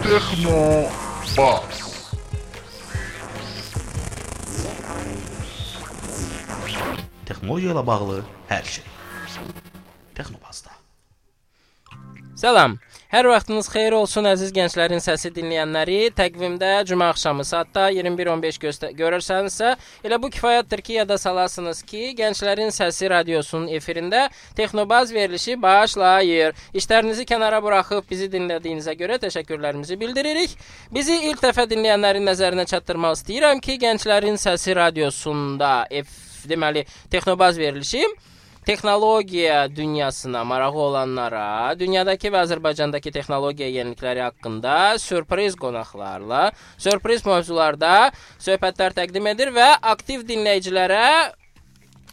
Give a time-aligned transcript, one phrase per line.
[0.00, 1.80] Bas.
[7.28, 8.16] texnologiya ilə bağlı
[8.48, 8.84] hər şey.
[10.16, 10.72] Texnobazda.
[12.34, 12.78] Salam.
[13.10, 16.12] Hər vaxtınız xeyir olsun əziz gənclərin səsi dinləyənləri.
[16.14, 19.72] Təqvimdə cümə axşamı saatda 21:15 göstər görürsənizsə,
[20.06, 26.54] elə bu kifayətdir ki, yada salasınız ki, Gənclərin Səsi radiosunun efirində Texnobaz verilişi başlayır.
[26.70, 30.54] İşlərinizi kənara buraxıb bizi dinlədiyinizə görə təşəkkürlərimizi bildiririk.
[30.94, 38.06] Bizi ilk dəfə dinləyənlərin nəzərinə çatdırmaq istəyirəm ki, Gənclərin Səsi radiosunda F deməli Texnobaz verilişi
[38.70, 46.42] texnologiya dünyasına marağı olanlara, dünyadakı və Azərbaycandakı texnologiya yenilikləri haqqında sürpriz qonaqlarla,
[46.78, 51.02] sürpriz mövzularda söhbətlər təqdim edir və aktiv dinləyicilərə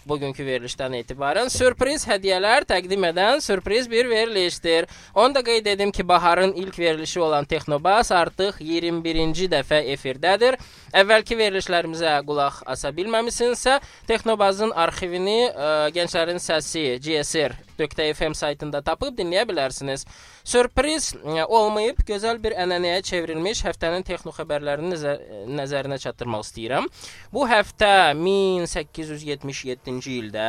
[0.09, 4.88] bugünkü verilişdən etibarən sürpriz hədiyyələr təqdim edən sürpriz bir verilişdir.
[5.16, 10.58] Onu da qeyd edim ki, baharın ilk verilişi olan Texnobas artıq 21-ci dəfə efirdədir.
[10.94, 20.08] Əvvəlki verilişlərimizə qulaq asa bilməmisinizsə, Texnobazın arxivini ə, Gənclərin Səsi GSR.fm saytında tapıb dinləyə bilərsiniz.
[20.48, 25.23] Sürpriz ə, olmayıb, gözəl bir ənənəyə çevrilmiş həftənin texno xəbərlərini nəzər,
[25.59, 26.88] nəzərinə çatdırmaq istəyirəm.
[27.36, 30.45] Bu həftə 1877-ci ildə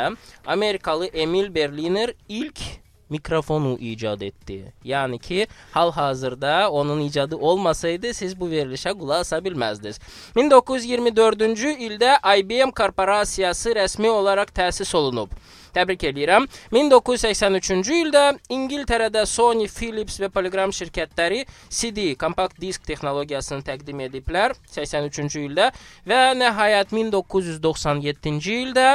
[0.46, 2.62] Amerikalı Emil Berliner ilk
[3.10, 4.72] mikrofonu icad etdi.
[4.84, 9.98] Yəni ki, hal-hazırda onun icadı olmasaydı siz bu verilişə qulaq asa bilməzdiniz.
[10.36, 15.34] 1924-cü ildə IBM korporasiyası rəsmi olaraq təsis olunub.
[15.74, 16.48] Təbrik edirəm.
[16.74, 18.24] 1983-cü ildə
[18.54, 25.70] İngiltərədə Sony, Philips və Polygram şirkətləri CD, kompakt disk texnologiyasını təqdim ediblər 83-cü ildə
[26.08, 28.90] və nəhayət 1997-ci ildə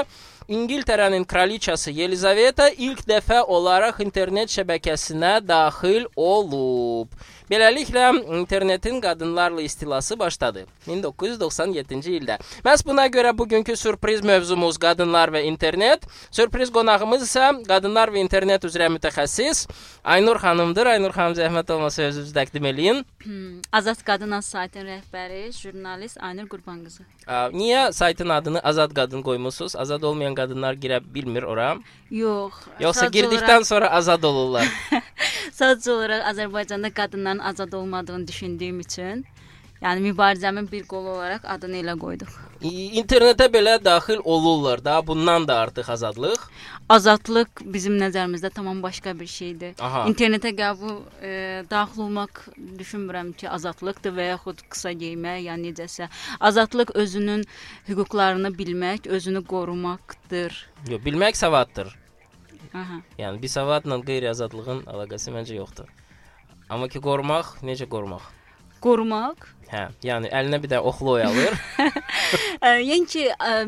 [0.51, 7.13] İngiltərənin kraliçası Yelizaveta ilk dəfə olaraq internet şəbəkəsinə daxil olub.
[7.50, 8.06] Beləliklə
[8.40, 12.38] internetin qadınlarla istilası başladı 1997-ci ildə.
[12.66, 16.08] Məhz buna görə bugünkü sürpriz mövzumuz qadınlar və internet.
[16.32, 19.66] Sürpriz qonağımız isə qadınlar və internet üzrə mütəxəssis
[20.03, 20.88] Aynur xanımdır.
[20.96, 23.03] Aynur xanım zəhmət olmasa özünüzü təqdim eləyin.
[23.78, 27.03] Azad Qadın Az saytının rəhbəri, jurnalist Aynur Qurbanqızı.
[27.56, 29.76] Niyə saytın adını Azad Qadın qoymusunuz?
[29.76, 31.76] Azad olmayan qadınlar girə bilmir ora.
[32.12, 32.53] Yox.
[32.80, 34.68] Yoxsa girdikdən olaraq- sonra azad olurlar.
[35.59, 36.92] sadəcə olaraq Azərbaycanda
[37.34, 39.26] qadınların azad olmadığını düşündüyüm üçün,
[39.82, 42.30] yəni mübarizəmin bir qolu olaraq adını elə qoyduq.
[42.64, 45.06] İnternetə belə daxil olurlar da.
[45.08, 46.40] Bundan da artıq azadlıq.
[46.90, 49.74] Azadlıq bizim nəzərimizdə tamam başqa bir şeydir.
[49.80, 50.06] Aha.
[50.08, 52.30] İnternetə qəbul e, daxil olmaq
[52.80, 56.08] düşünmürəm ki, azadlıqdır və yaxud qısa geymək, yəni necəsə.
[56.40, 57.44] Azadlıq özünün
[57.90, 60.70] hüquqlarını bilmək, özünü qorumaqdır.
[60.88, 61.92] Yox, bilmək savaddır.
[62.74, 63.02] Aha.
[63.20, 65.92] Yəni bir savadla qeyri-azadlığın əlaqəsi məncə yoxdur.
[66.69, 68.29] Amma ki qorumaq, necə qorumaq?
[68.84, 71.56] Qorumaq Hə, yəni əlinə bir də oxlu oy alır.
[72.66, 73.24] Ə, Yəni ki,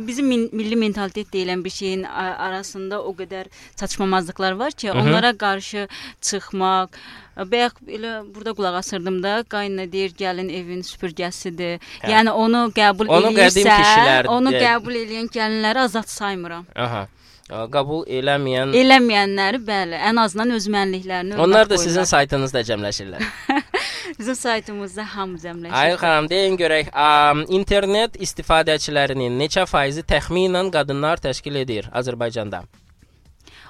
[0.06, 5.88] bizim milli mentalitet deyilən bir şeyin arasında o qədər çatışmamazlıqlar var ki, onlara qarşı
[6.22, 7.00] çıxmaq
[7.35, 11.81] Bayaq elə burada qulaq asırdım da, qaynana deyir, gəlin evin süpürgəsidir.
[12.03, 12.13] Hə.
[12.13, 16.69] Yəni onu qəbul Onu kişilər onu qəbul edən gəlinləri azad saymıram.
[16.75, 17.07] Aha.
[17.45, 22.09] Qəbul eləməyən Eləməyənləri bəli, ən azından öz mənliklərini onlar da sizin qoyurlar.
[22.09, 23.28] saytınızda cəmləşirlər.
[24.19, 25.75] bizim saytımızda hamı cəmləşir.
[25.78, 32.63] Ay xanım, deyin görək, ə, internet istifadəçilərinin neçə faizi təxminən qadınlar təşkil edir Azərbaycanda?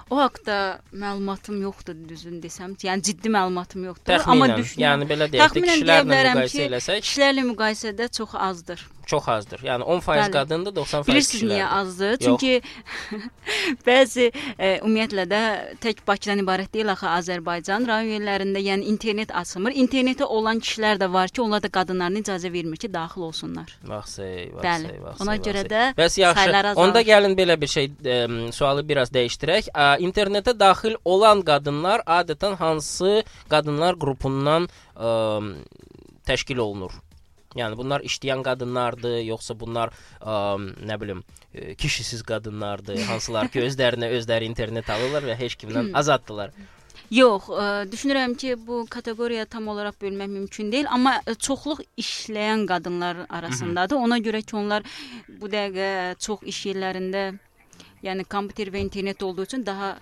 [0.09, 0.55] O haqqda
[0.93, 2.75] məlumatım yoxdur düzün desəm.
[2.79, 4.83] Yəni ciddi məlumatım yoxdur, Təxminən, amma düşünürəm.
[4.85, 8.85] yəni belə deyək kişilərlə müqayisə ki, eləsək kişilərlə müqayisədə çox azdır.
[9.07, 9.59] Çox azdır.
[9.65, 10.31] Yəni 10% Bəli.
[10.31, 11.55] qadındır, 90% Bilirsiniz kişilərdir.
[11.55, 12.17] niyə azdır?
[12.17, 12.61] Çünki
[13.87, 14.27] bəzi
[14.59, 15.41] e, ümumiyyətlə də
[15.83, 19.75] tək Bakıdan ibarət deyil axı Azərbaycan rayon yerlərində, yəni internet açılmır.
[19.85, 23.77] İnternetə olan kişilər də var ki, onlar da qadınlarına icazə vermir ki, daxil olsunlar.
[23.83, 25.25] Vaxsey, vaxsey, vaxsey.
[25.25, 26.75] Ona görə də Bəs yaxşı.
[26.81, 28.19] Onda gəlin belə bir şey ə,
[28.55, 29.71] sualı biraz dəyişdirək.
[29.73, 35.11] Ə, internetə daxil olan qadınlar adətən hansı qadınlar qrupundan ə,
[36.25, 37.04] təşkil olunur?
[37.55, 41.23] Yəni bunlar işləyən qadınlardır, yoxsa bunlar ə, nə bilim,
[41.53, 46.55] ə, kişisiz qadınlardır, hansılar ki özlərinə özləri internet alırlar və heç kimdən azaddılar.
[47.13, 52.65] Yox, ə, düşünürəm ki, bu kateqoriyaya tam olaraq bölmək mümkün deyil, amma ə, çoxluq işləyən
[52.67, 54.01] qadınlar arasındadır.
[54.07, 54.83] Ona görə ki, onlar
[55.29, 57.27] bu dəqiqə çox iş yerlərində
[58.05, 59.95] yəni kompüter və internet olduğu üçün daha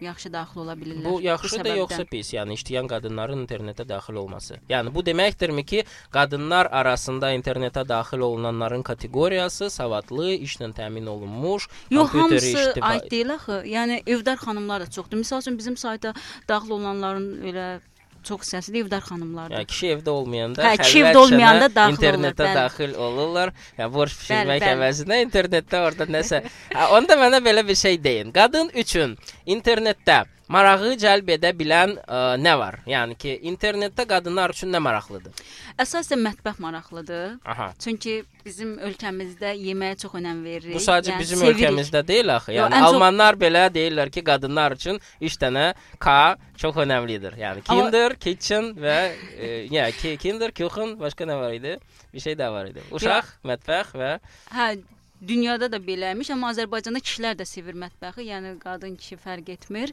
[0.00, 1.04] yaxşı daxil ola bilirlər.
[1.04, 1.78] Bu yaxşıdır səbəbdən.
[1.78, 2.32] yoxsa pis?
[2.34, 4.58] Yəni işləyən qadınların internetə daxil olması.
[4.68, 12.10] Yəni bu deməkdirmi ki, qadınlar arasında internetə daxil olunanların kateqoriyası savadlı, işlə təmin olunmuş, Yox,
[12.10, 13.62] hamısı iştifa- aid deyil axı.
[13.66, 15.16] Yəni evdar xanımlar da çoxdur.
[15.18, 16.14] Məsəl üçün bizim sayta
[16.48, 17.80] daxil olanların elə
[18.24, 19.56] çox hissəsi də evdar xanımlardır.
[19.58, 22.54] Yəni kişi evdə olmayanda, Hə, kişi evdə olmayanda daxil internetə bəli.
[22.54, 23.52] daxil olurlar.
[23.78, 24.72] Yəni borc pişirmək bəli.
[24.74, 26.42] əvəzinə internetdə orada nəsə.
[26.74, 28.32] Hə, onda mənə belə bir şey deyin.
[28.32, 29.16] Qadın üçün
[29.46, 32.78] internetdə marağı cəlb edə bilən ə, nə var?
[32.88, 35.32] Yəni ki, internetdə qadınlar üçün nə maraqlıdır?
[35.78, 37.36] Əsasən mətbəx maraqlıdır.
[37.44, 37.70] Aha.
[37.78, 40.74] Çünki bizim ölkəmizdə yeməyə çox önəm veririk.
[40.74, 41.60] Bu sadəcə Yəni, bizim sevirik.
[41.60, 42.52] ölkəmizdə deyil axı.
[42.56, 45.66] Yəni ən çox- almanlar belə deyirlər ki, qadınlar üçün 3 dənə
[46.00, 47.36] K çox önəmlidir.
[47.38, 48.98] Yəni kinder, kitchen və
[49.38, 51.78] e, ya ki, kinder, kuchen, başqa nə var idi?
[52.14, 52.80] Bir şey daha var idi.
[52.90, 54.14] Uşaq, mətbəx və
[54.54, 54.78] Hə,
[55.26, 59.92] dünyada da beləmiş, amma Azərbaycanda kişilər də sevir mətbəxi, yəni qadın kişi fərq etmir.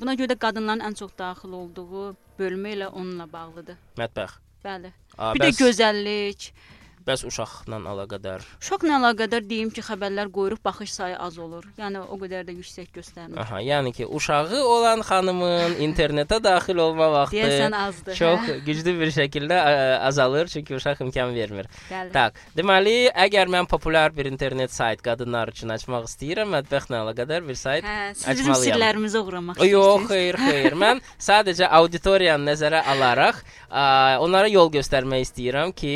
[0.00, 3.76] Buna görə də qadınların ən çox daxil olduğu bölmə ilə onunla bağlıdır.
[3.98, 4.38] mətbəx.
[4.64, 4.90] Bəli.
[5.18, 6.52] A, Bir də bəs, gözəllik.
[7.08, 8.44] Bəs uşaqla əlaqədar.
[8.62, 11.64] Uşaqla əlaqədar deyim ki, xəbərlər qoyuruq, baxış sayı az olur.
[11.80, 13.38] Yəni o qədər də yüksək göstərmir.
[13.42, 18.14] Aha, yəni ki, uşağı olan xanımın internetə daxil olma vaxtı Deyəsən azdır.
[18.20, 18.56] çox hə?
[18.68, 19.72] güclü bir şəkildə ə,
[20.08, 21.66] azalır, çünki uşaq imkan vermir.
[21.90, 22.12] Bəli.
[22.12, 22.36] Tak.
[22.56, 22.96] Deməli,
[23.26, 27.84] əgər mən populyar bir internet sayt qadınlar üçün açmaq istəyirəm, mətbəxlə əlaqədar bir sayt.
[27.88, 28.62] Hə, açmalıyam.
[28.64, 30.12] sirlərimizə uğramaq O, Yox, istəyirsiniz.
[30.12, 30.76] xeyr, xeyr.
[30.84, 33.40] Mən sadəcə auditoriyanı nəzərə alaraq
[33.70, 35.94] ə, onlara yol göstərmək istəyirəm ki,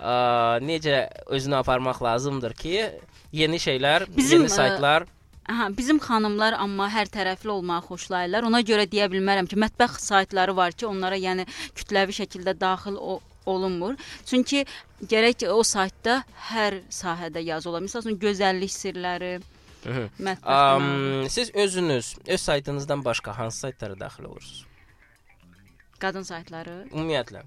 [0.00, 0.14] ə,
[0.62, 2.78] necə özünü aparmaq lazımdır ki,
[3.32, 5.06] yeni şeylər, Bizim, yeni ə, saytlar
[5.44, 8.46] Aha, bizim xanımlar amma hər tərəfli olmağı xoşlayırlar.
[8.48, 11.44] Ona görə deyə bilmərəm ki, mətbəx saytları var ki, onlara yəni
[11.76, 13.98] kütləvi şəkildə daxil o olunmur.
[14.24, 14.64] Çünki
[15.04, 17.84] gərək o saytda hər sahədə yazı ola.
[17.84, 19.34] Məsələn, gözəllik sirləri,
[19.84, 20.48] mətbəx.
[20.48, 24.64] Um, siz özünüz öz saytınızdan başqa hansı saytlara daxil olursunuz?
[26.04, 27.44] qadın saytları Ümumiyyətlə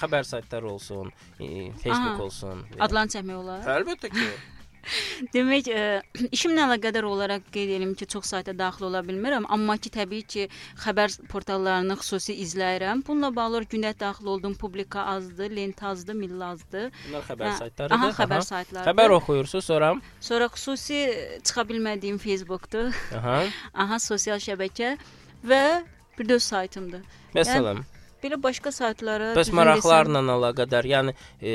[0.00, 2.22] xəbər saytları olsun, e, Facebook Aha.
[2.28, 2.66] olsun.
[2.80, 3.66] adlarını çəkmək olar.
[3.78, 4.28] Əlbəttə ki.
[5.34, 5.84] Demək, ə,
[6.30, 10.44] işimlə əlaqədar olaraq qeyd edim ki, çox sayta daxil ola bilmirəm, amma ki, təbii ki,
[10.84, 13.02] xəbər portallarını xüsusi izləyirəm.
[13.06, 16.92] Bununla bağlı gündəlik daxil olduğum publika azdır, lent azdır, milli azdır.
[17.08, 17.96] Bunlar xəbər Hə, saytlarıdır.
[17.98, 18.48] Aha, xəbər Aha.
[18.52, 18.86] saytları.
[18.90, 19.90] Xəbər oxuyursunuz sonra.
[20.20, 21.02] Sonra xüsusi
[21.42, 22.94] çıxa bilmədiyim Facebookdur.
[23.18, 23.42] Aha.
[23.86, 24.94] Aha, sosial şəbəkə
[25.46, 25.62] və
[26.18, 27.02] bir də saytımdır.
[27.34, 27.82] Məsələn,
[28.26, 31.52] Belə başqa saytlara bəs maraqlarla əlaqədar, yəni e,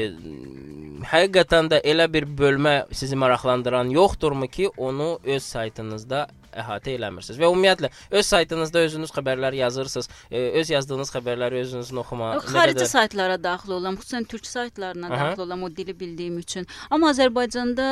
[1.12, 6.22] həqiqətən də elə bir bölmə sizi maraqlandıran yoxdurmu ki, onu öz saytınızda
[6.62, 7.90] əhatə eləmirsiniz və ümumiyyətlə
[8.20, 12.34] öz saytınızda özünüz xəbərlər yazırsınız, e, öz yazdığınız xəbərləri özünüzün oxuma.
[12.46, 15.20] Xarici qədər- saytlara daxil olam, xüsusən türk saytlarına Aha.
[15.26, 16.68] daxil olam o dili bildiyim üçün.
[16.90, 17.88] Amma Azərbaycanda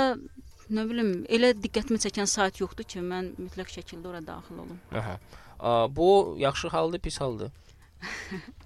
[0.72, 4.80] nə bilim, elə diqqətimi çəkən sayt yoxdur ki, mən mütləq şəkildə ora daxil olum.
[4.94, 5.20] Aha.
[5.60, 7.52] A, bu yaxşı haldır, pis haldır.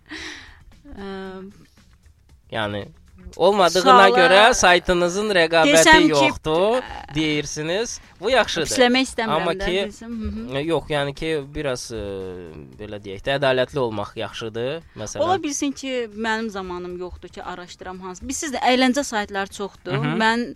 [0.93, 1.43] Ə,
[2.53, 2.85] Yəni
[3.37, 6.83] olmadığına Suala- görə saytınızın rəqabəti ki, yoxdur
[7.15, 7.99] deyirsiniz.
[8.21, 8.67] Bu yaxşıdır.
[8.67, 10.57] pisləmək istəmirəm Amma ki- hı -hı.
[10.57, 12.03] E, Yox, yəni ki, biraz e,
[12.79, 14.83] belə deyək də ədalətli olmaq yaxşıdır.
[14.97, 15.19] Məsələn.
[15.19, 18.23] Ola bilsin ki, mənim zamanım yoxdur ki, araşdıram hansı.
[18.23, 19.91] Bilirsiz də əyləncə saytları çoxdur.
[19.91, 20.17] Hı -hı.
[20.23, 20.55] Mən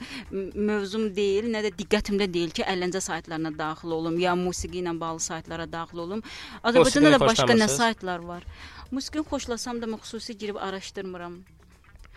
[0.56, 5.20] mövzum deyil, nə də diqqətimdə deyil ki, əyləncə saytlarına daxil olum, ya musiqi ilə bağlı
[5.20, 6.22] saytlara daxil olum.
[6.64, 8.44] Azərbaycanda da başqa nə saytlar var.
[8.96, 11.34] Musiqini xoşlasam da mən xüsusi girib araşdırmıram.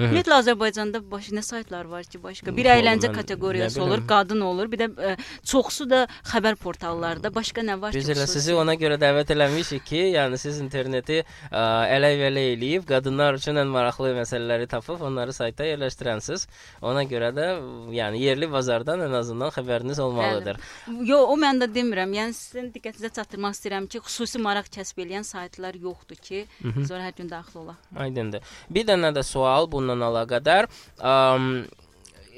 [0.00, 0.08] Hı hı.
[0.08, 4.80] Ümumiyyətlə Azərbaycanda baş nə saytlar var ki, başqa bir əyləncə kateqoriyası olur, qadın olur, bir
[4.80, 5.10] də ə,
[5.44, 7.28] çoxsu da xəbər portallarında.
[7.34, 8.14] Başqa nə var Biz ki?
[8.14, 8.40] elə xüsusi?
[8.40, 11.64] sizi ona görə dəvət eləmişik ki, yəni siz interneti ə,
[11.98, 16.46] ələ-vələ eləyib qadınlar üçün ən maraqlı məsələləri tapıb onları sayta yerləşdirənsiniz.
[16.80, 17.50] Ona görə də
[17.92, 20.60] yəni yerli bazardan ən azından xəbəriniz olmalıdır.
[21.04, 22.16] Yo, o mən də demirəm.
[22.16, 26.46] Yəni sizin diqqətinizə çatdırmaq istəyirəm ki, xüsusi maraq kəsb edən saytlar yoxdur ki,
[26.88, 27.76] sonra hər gün daxil ola.
[28.06, 28.40] Aydındır.
[28.70, 30.68] Bir dənə də sual bununla əlaqədar.
[31.02, 31.66] Əm,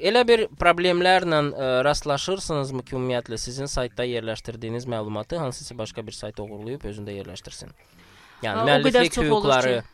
[0.01, 6.39] elə bir problemlərlə ə, rastlaşırsınızmı ki, ümumiyyətlə sizin saytda yerləşdirdiyiniz məlumatı hansısa başqa bir sayt
[6.39, 7.73] oğurlayıb özündə yerləşdirsin?
[8.43, 9.89] Yəni müəlliflik hüquqları ki.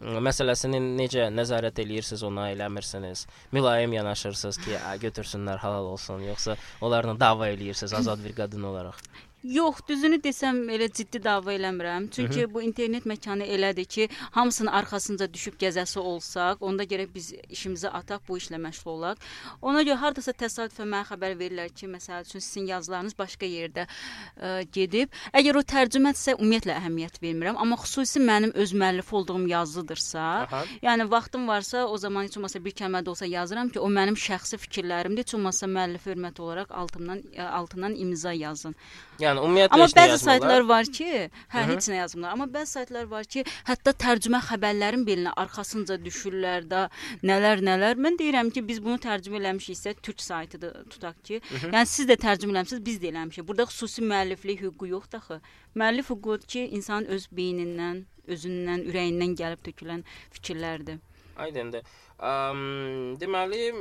[0.00, 3.26] məsələsini necə nəzarət eləyirsiniz, ona eləmirsiniz?
[3.52, 8.96] Mülayim yanaşırsınız ki, "A, götürsünlər, halal olsun", yoxsa onlarla dava eləyirsiniz azad bir qadın olaraq?
[9.42, 12.10] Yox, düzünü desəm elə ciddi dava eləmirəm.
[12.10, 12.54] Çünki Hı -hı.
[12.54, 18.20] bu internet məkanı elədir ki, hamısının arxasınca düşüb gəzəsi olsaq, onda gərək biz işimizi ataq,
[18.28, 19.16] bu işlə məşğul olaq.
[19.62, 24.62] Ona görə hardasa təsadüfən mənə xəbər verirlər ki, məsəl üçün sizin yazılarınız başqa yerdə ə,
[24.72, 25.08] gedib.
[25.34, 30.64] Əgər o tərcümədirsə, ümumiyyətlə əhəmiyyət vermirəm, amma xüsusi mənim öz müəllif olduğum yazıdırsa, Aha.
[30.82, 34.14] yəni vaxtım varsa, o zaman heç olmasa bir kəlmə də olsa yazıram ki, o mənim
[34.14, 35.22] şəxsi fikirlərimdir.
[35.22, 38.74] Heç olmasa müəllif hörmət olaraq altından altından imza yazın.
[39.18, 40.18] Yəni ümumiyyətlə Amma bəzi yazmırlar.
[40.18, 41.74] saytlar var ki, hə Hı -hı.
[41.74, 42.32] heç nə yazmırlar.
[42.32, 46.88] Amma bəzi saytlar var ki, hətta tərcümə xəbərlərin belinə arxasınca düşürlər də,
[47.22, 47.94] nələr nələr.
[48.04, 51.40] Mən deyirəm ki, biz bunu tərcümə eləmişiksə, türk saytıdır tutaq ki.
[51.48, 51.72] Hı -hı.
[51.74, 53.46] Yəni siz də tərcümə eləmisiniz, biz də eləmişik.
[53.48, 55.40] Burada xüsusi müəlliflik hüququ yoxdur axı.
[55.76, 60.98] Müəllif hüququ ki, insan öz beynindən, özündən, ürəyindən gəlib tökülən fikirlərdir.
[61.36, 61.82] Aydındır.
[62.22, 63.74] Um, deməli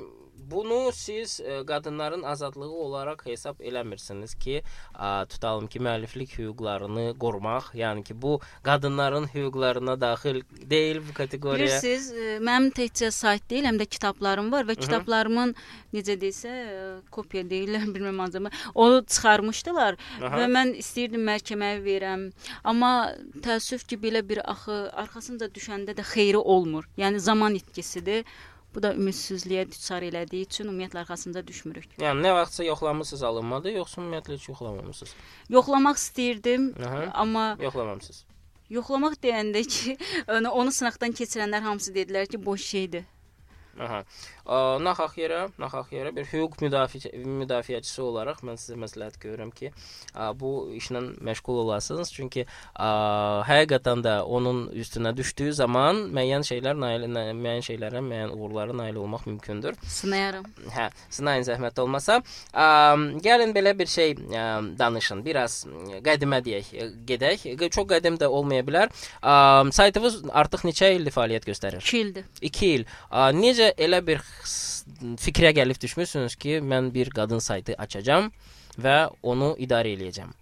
[0.52, 4.62] bunu siz ə, e, qadınların azadlığı olaraq hesab eləmirsiniz ki,
[4.96, 11.82] ə, tutalım ki, müəlliflik hüquqlarını qorumaq, yəni ki, bu qadınların hüquqlarına daxil deyil bu kateqoriyaya.
[11.82, 15.56] Bilirsiniz, ə, e, mənim təkcə sayt deyil, həm də kitablarım var və kitablarımın
[15.96, 18.54] necə desə, e, kopya deyirlər, bilmirəm acaba.
[18.74, 20.36] Onu çıxarmışdılar Aha.
[20.40, 22.30] və mən istəyirdim məhkəməyə verəm.
[22.64, 22.94] Amma
[23.46, 26.88] təəssüf ki, belə bir axı arxasınca düşəndə də xeyri olmur.
[26.98, 28.26] Yəni zaman itkisidir.
[28.76, 31.98] Bu da ümidsizliyə düçar elədiyi üçün ümumiyyətlə arxasında düşmürük.
[32.00, 35.16] Yəni nə vaxtsa yoxlamısınız alınmadı, yoxsa ümumiyyətlə heç yoxlamamısınız?
[35.50, 38.26] Yoxlamaq istirdim, Aha, amma yoxlamamısınız.
[38.72, 39.98] Yoxlamaq deyəndə ki,
[40.38, 43.04] onu, onu sınaqdan keçirənlər hamısı dedilər ki, boş şeydir.
[43.80, 44.04] Aha.
[44.82, 49.72] Naxaq yerə, naxaq yerə bir hüquq müdafiə müdafiəçisi olaraq mən sizə məsləhət görürəm ki,
[50.42, 52.12] bu işlə məşğul olasınız.
[52.12, 52.46] Çünki
[52.78, 59.28] həqiqətən də onun üstünə düşdüyü zaman müəyyən şeylər nail müəyyən şeylərə, müəyyən uğurlara nail olmaq
[59.30, 59.78] mümkündür.
[59.88, 60.46] Sınayaram.
[60.76, 62.20] Hə, sınayın zəhmət olmasa.
[63.24, 64.18] Gəlin belə bir şey
[64.80, 65.24] danışın.
[65.26, 65.62] Biraz
[66.04, 66.74] qədimə deyək,
[67.08, 67.48] gedək.
[67.72, 68.92] Çox qədim də olmaya bilər.
[69.72, 71.82] Saytınız artıq neçə ildir fəaliyyət göstərir?
[71.86, 72.26] 2 ildir.
[72.42, 72.86] 2 il.
[73.38, 74.24] Necə elə bir
[75.22, 78.32] fikrə gəlib düşmüsünüz ki, mən bir qadın saytı açacağam
[78.82, 80.34] və onu idarə eləyəcəm.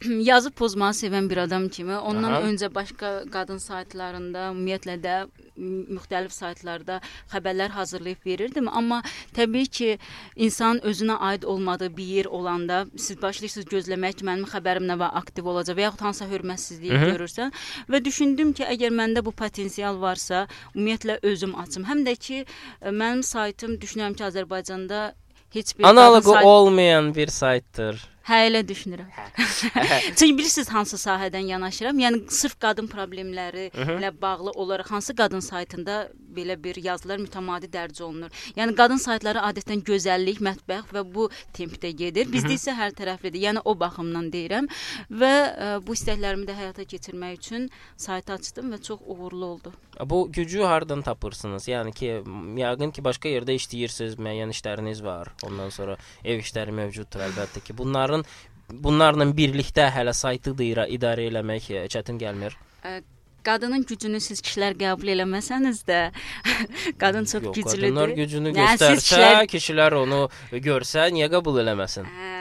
[0.30, 2.42] yazı pozmağı sevən bir adam kimi ondan Aha.
[2.48, 5.16] öncə başqa qadın saytlarında, ümumiyyətlə də
[5.56, 7.00] müxtəlif saytlarda
[7.32, 9.02] xəbərlər hazırlayıb verirdim, amma
[9.36, 9.90] təbii ki,
[10.36, 15.14] insan özünə aid olmadığı bir yer olanda siz başlayırsınız gözləmək ki, mənim xəbərim nə var
[15.20, 17.10] aktiv olacaq və yaxud hansısa hörmətsizliyi Hı -hı.
[17.12, 17.52] görürsən
[17.90, 21.84] və düşündüm ki, əgər məndə bu potensial varsa, ümumiyyətlə özüm açım.
[21.84, 22.44] Həm də ki,
[22.82, 25.12] mənim saytım düşünürəm ki, Azərbaycanda
[25.54, 26.44] heç bir analoqu sayt...
[26.44, 28.13] olmayan bir saytdır.
[28.24, 29.08] Hə, elə düşünürəm.
[30.16, 31.98] Çünki bilirsiniz hansı sahədən yanaşıram?
[32.00, 38.02] Yəni sırf qadın problemləri ilə bağlı olaraq hansı qadın saytında belə bir yazılar mütəmadi dərc
[38.04, 38.30] olunur.
[38.58, 42.30] Yəni qadın saytları adətən gözəllik, mətbəx və bu tempdə gedir.
[42.30, 43.42] Bizdə isə hər tərəflidir.
[43.48, 44.70] Yəni o baxımdan deyirəm
[45.10, 49.74] və ə, e, bu istəklərimi də həyata keçirmək üçün sayt açdım və çox uğurlu oldu.
[50.06, 51.68] Bu gücü hardan tapırsınız?
[51.68, 52.14] Yəni ki,
[52.60, 55.30] yəqin ki, başqa yerdə işləyirsiniz, müəyyən işləriniz var.
[55.46, 57.76] Ondan sonra ev işləri mövcuddur əlbəttə ki.
[57.78, 58.24] Bunları bunların
[58.70, 62.56] bunlarla birlikdə hələ saytı da idarə eləmək e, çətin gəlmir.
[63.44, 66.00] Qadının gücünü siz kişilər qəbul eləməsəniz də,
[67.00, 67.88] qadın çox Yox, güclüdür.
[67.88, 69.50] Qadınlar gücünü yəni, göstərsə, kişilər...
[69.56, 70.22] kişilər onu
[70.64, 72.08] görsə, niyə qəbul eləməsin?
[72.08, 72.34] Hə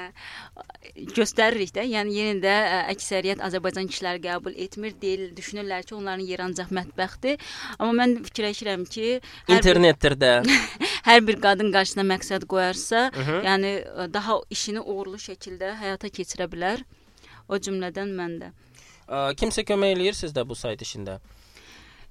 [0.93, 1.85] göstəririk də.
[1.89, 6.73] Yəni yenə də ə, əksəriyyət Azərbaycan kişiləri qəbul etmir, deyil, düşünürlər ki, onların yeri ancaq
[6.75, 7.41] mətbəxdir.
[7.79, 9.19] Amma mən fikirləşirəm ki,
[9.55, 10.33] internetdir də.
[11.09, 13.39] hər bir qadın qarşısına məqsəd qoyarsa, Hı -hı.
[13.47, 13.71] yəni
[14.13, 16.85] daha işini uğurlu şəkildə həyata keçirə bilər.
[17.49, 18.53] O cümlədən mən də.
[19.09, 21.19] Kimsə kömək eləyir sizdə bu sayt işində?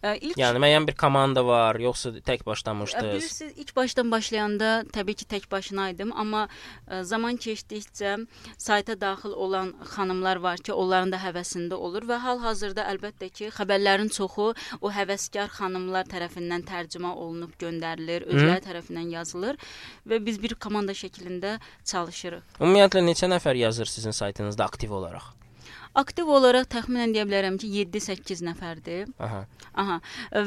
[0.03, 3.21] İlk, yəni müəyyən bir komanda var, yoxsa tək başlamışdınız?
[3.23, 6.49] Bilirsiniz, ilk başdan başlayanda təbii ki, tək başına idim, amma
[6.89, 8.17] ə, zaman keçdikcə
[8.59, 14.11] sayta daxil olan xanımlar var ki, onların da həvəsində olur və hal-hazırda əlbəttə ki, xəbərlərin
[14.11, 14.49] çoxu
[14.81, 18.65] o həvəskar xanımlar tərəfindən tərcümə olunub göndərilir, özləri Hı?
[18.67, 19.61] tərəfindən yazılır
[20.03, 21.61] və biz bir komanda şəklində
[21.93, 22.59] çalışırıq.
[22.59, 25.31] Ümumiyyətlə neçə nəfər yazır sizin saytınızda aktiv olaraq?
[25.95, 29.13] Aktiv olaraq təxminən deyə bilərəm ki, 7-8 nəfərdir.
[29.21, 29.45] Aha.
[29.75, 30.01] Aha.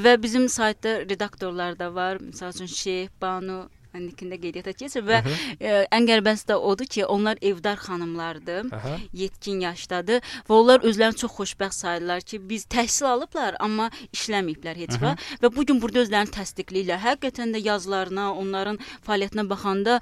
[0.06, 2.22] Və bizim saytda redaktorlar da var.
[2.24, 3.66] Məsəl üçün Şeyx, Banu,
[4.00, 8.72] indikində qeydiyyata keçir və ə, e, ən qəribəsi də odur ki, onlar evdar xanımlardır.
[8.76, 8.96] Aha.
[9.16, 14.98] Yetkin yaşdadır və onlar özlərini çox xoşbəxt sayırlar ki, biz təhsil alıblar, amma işləməyiblər heç
[15.02, 17.04] vaxt və bu gün burada özlərini təsdiqləyirlər.
[17.06, 20.00] Həqiqətən də yazılarına, onların fəaliyyətinə baxanda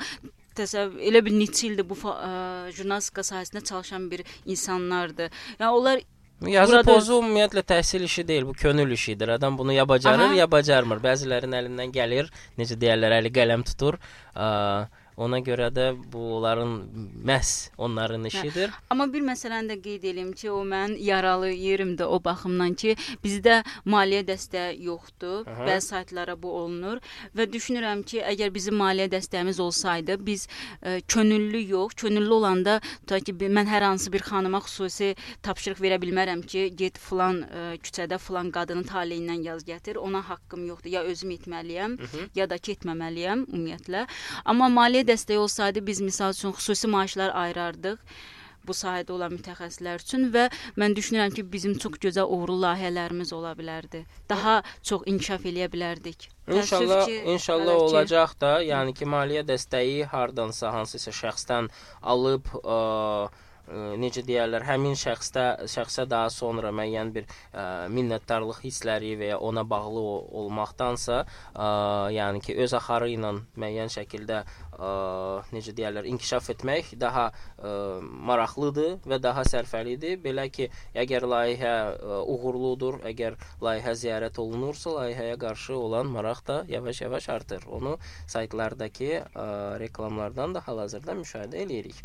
[0.57, 2.15] təsəvvür elə bir neçə ildir bu ə,
[2.75, 5.31] jurnalistika sahəsində çalışan bir insanlardır.
[5.59, 6.03] Yəni onlar
[6.43, 6.83] Yazı Burada...
[6.91, 9.29] pozu ümumiyyətlə təhsil işi deyil, bu könül işidir.
[9.37, 10.33] Adam bunu ya bacarır, Aha.
[10.33, 10.99] ya bacarmır.
[10.99, 13.95] Bəzilərinin əlindən gəlir, necə deyirlər, əli qələm tutur.
[14.35, 14.47] Ə,
[15.17, 16.71] Ona görə də bu onların
[17.25, 18.71] məhz onların işidir.
[18.89, 23.59] Amma bir məsələni də qeyd edim ki, o mən yaralı yerimdə o baxımdan ki, bizdə
[23.85, 25.45] maliyyə dəstəyi yoxdur.
[25.47, 25.67] Aha.
[25.67, 27.01] Bəzi saytlara bu olunur
[27.37, 30.47] və düşünürəm ki, əgər bizim maliyyə dəstəyimiz olsaydı, biz
[30.81, 35.13] ə, könüllü yox, könüllü olanda tutaq ki, mən hər hansı bir xanıma xüsusi
[35.45, 40.01] tapşırıq verə bilmərəm ki, get filan ə, küçədə filan qadının taleyindən yaz gətir.
[40.01, 40.89] Ona haqqım yoxdur.
[40.93, 41.97] Ya özüm etməliyəm,
[42.35, 44.05] ya da ki, etməməliyəm ümumiyyətlə.
[44.45, 47.99] Amma maliyyə dəstəyi olsaydı biz misal üçün xüsusi maaşlar ayırardıq
[48.67, 50.45] bu sahədə olan mütəxəssislər üçün və
[50.79, 54.05] mən düşünürəm ki, bizim çox gözəl uğurlu layihələrimiz ola bilərdi.
[54.29, 56.29] Daha çox inkişaf eləyə bilərdik.
[56.47, 58.53] İnşallah, ki, inşallah ki- olacaq da.
[58.63, 61.67] Yəni ki, maliyyə dəstəyi hardansa hansısa şəxsdən
[62.01, 62.79] alıb ə,
[63.99, 69.63] necə deyirlər, həmin şəxsdə şəxsə daha sonra müəyyən bir ə, minnətdarlıq hissləri və ya ona
[69.69, 70.03] bağlı
[70.43, 71.21] olmaqdansa,
[71.55, 71.67] ə,
[72.15, 74.72] yəni ki, öz axarı ilə müəyyən şəkildə ə,
[75.53, 80.19] necə deyirlər, inkişaf etmək daha ə, maraqlıdır və daha sərfəlidir.
[80.23, 86.57] Belə ki, əgər layihə ə, uğurludur, əgər layihə ziyarət olunursa, layihəyə qarşı olan maraq da
[86.69, 87.67] yavaş-yavaş artır.
[87.69, 89.47] Onu saytlardakı ə,
[89.83, 91.99] reklamlardan da hal-hazırda müşahidə eləyirik.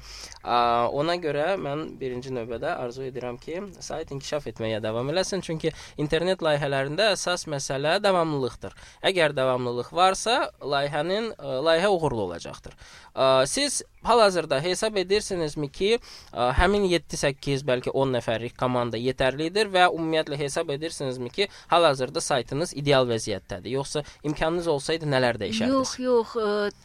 [0.44, 5.72] Ə, ona görə mən birinci növbədə arzu edirəm ki, sayt inkişaf etməyə davam eləsin, çünki
[5.96, 8.76] internet layihələrində əsas məsələ davamlılıqdır.
[9.08, 12.28] Əgər davamlılıq varsa, layihənin ə, layihə uğurlu
[12.58, 13.46] olacaqdır.
[13.46, 15.98] Siz hal-hazırda hesab edirsinizmi ki,
[16.32, 23.08] həmin 7-8 bəlkə 10 nəfərlik komanda yetərlidir və ümumiyyətlə hesab edirsinizmi ki, hal-hazırda saytınız ideal
[23.08, 25.72] vəziyyətdədir, yoxsa imkanınız olsaydı nələr dəyişərdiniz?
[25.74, 26.36] Yox, yox,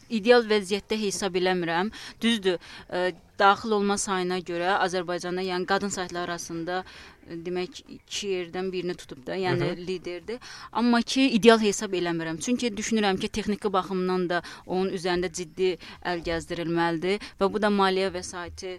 [0.09, 1.91] ideal vəziyyətdə hesab eləmirəm.
[2.21, 2.57] Düzdür,
[3.39, 6.83] daxil olma sayına görə Azərbaycanda, yəni qadın saytları arasında
[7.45, 10.41] demək 2 yerdən birini tutub da, yəni liderdir.
[10.71, 12.39] Amma ki ideal hesab eləmirəm.
[12.43, 18.13] Çünki düşünürəm ki, texniki baxımdan da onun üzərində ciddi əl gəzdirilməlidir və bu da maliyyə
[18.13, 18.77] vəsaiti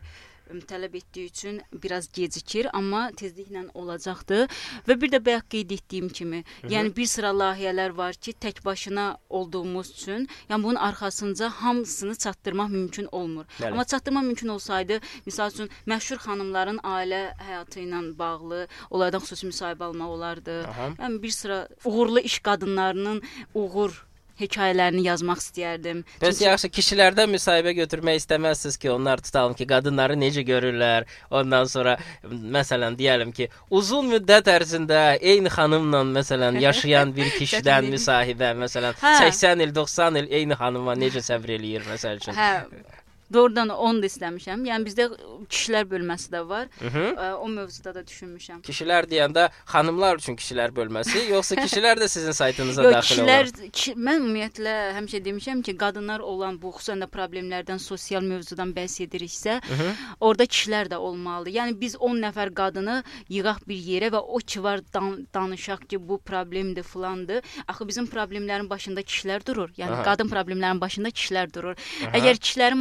[0.69, 4.49] tələb etdiyi üçün biraz gecikir, amma tezliklə olacaqdır.
[4.89, 9.07] Və bir də bayaq qeyd etdiyim kimi, yəni bir sıra layihələr var ki, tək başına
[9.29, 13.45] olduğumuz üçün, yəni bunun arxasınca hamısını çatdırmaq mümkün olmur.
[13.59, 13.71] Bəli.
[13.71, 19.85] Amma çatdırmaq mümkün olsaydı, məsəl üçün məşhur xanımların ailə həyatı ilə bağlı onlardan xüsusi müsahibə
[19.85, 20.65] almaq olardı.
[20.69, 20.91] Aha.
[20.99, 23.23] Yəni bir sıra uğurlu iş qadınlarının
[23.55, 24.05] uğur
[24.41, 26.02] hekayələrini yazmaq istəyərdim.
[26.23, 31.06] Bəs yaxşı kişilərdən müsahibə götürmək istəməzsiniz ki, onlar tutalım ki, qadınları necə görürlər.
[31.30, 31.97] Ondan sonra
[32.30, 39.17] məsələn deyəlim ki, uzun müddət ərzində eyni xanımla məsələn yaşayan bir kişidən müsahibə, məsələn Hə.
[39.30, 42.39] 80 il, 90 il eyni xanıma necə səbr eləyir məsəl üçün.
[42.39, 43.02] Hə.
[43.34, 44.62] Doğrudan onu da istəmişəm.
[44.68, 45.04] Yəni bizdə
[45.50, 46.68] kişilər bölməsi də var.
[46.80, 47.06] Mhm.
[47.18, 48.60] Ə, O mövzuda da düşünmüşəm.
[48.62, 53.70] Kişilər deyəndə xanımlar üçün kişilər bölməsi, yoxsa kişilər də sizin saytınıza Yox, daxil kişilər olur?
[53.73, 59.00] ki, mən ümumiyyətlə həmişə demişəm ki, qadınlar olan bu xüsusən də problemlərdən, sosial mövzudan bəhs
[59.04, 59.90] ediriksə, Mhm.
[60.20, 61.50] orada kişilər də olmalıdır.
[61.58, 66.08] Yəni biz 10 nəfər qadını yığaq bir yerə və o ki var dan danışaq ki,
[66.08, 67.42] bu problemdir, filandır.
[67.68, 69.68] Axı bizim problemlərin başında kişilər durur.
[69.76, 70.02] Yəni Aha.
[70.02, 71.75] qadın problemlərinin başında kişilər durur.
[72.12, 72.75] Əgər kişiləri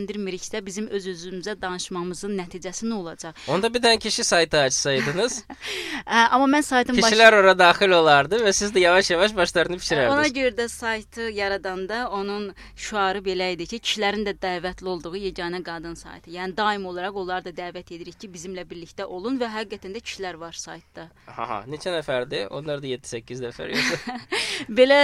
[0.00, 3.34] maarifləndirmiriksə, bizim öz-özümüzə danışmağımızın nəticəsi nə olacaq?
[3.48, 5.44] Onda bir dənə kişi saytı açsaydınız,
[6.06, 10.32] amma mən saytın başı kişilər ora daxil olardı və siz də yavaş-yavaş başlarını Ona bişirərdiniz.
[10.34, 15.94] görə də saytı yaradanda onun şüarı belə idi ki, kişilərin də dəvətli olduğu yeganə qadın
[15.94, 16.30] saytı.
[16.30, 20.40] Yəni daim olaraq onlar da dəvət edirik ki, bizimlə birlikdə olun və həqiqətən də kişilər
[20.40, 21.10] var saytda.
[21.26, 22.48] Ha ha, neçə nəfərdir?
[22.50, 24.18] Onlar da 7-8 nəfər yoxsa?
[24.80, 25.00] Belə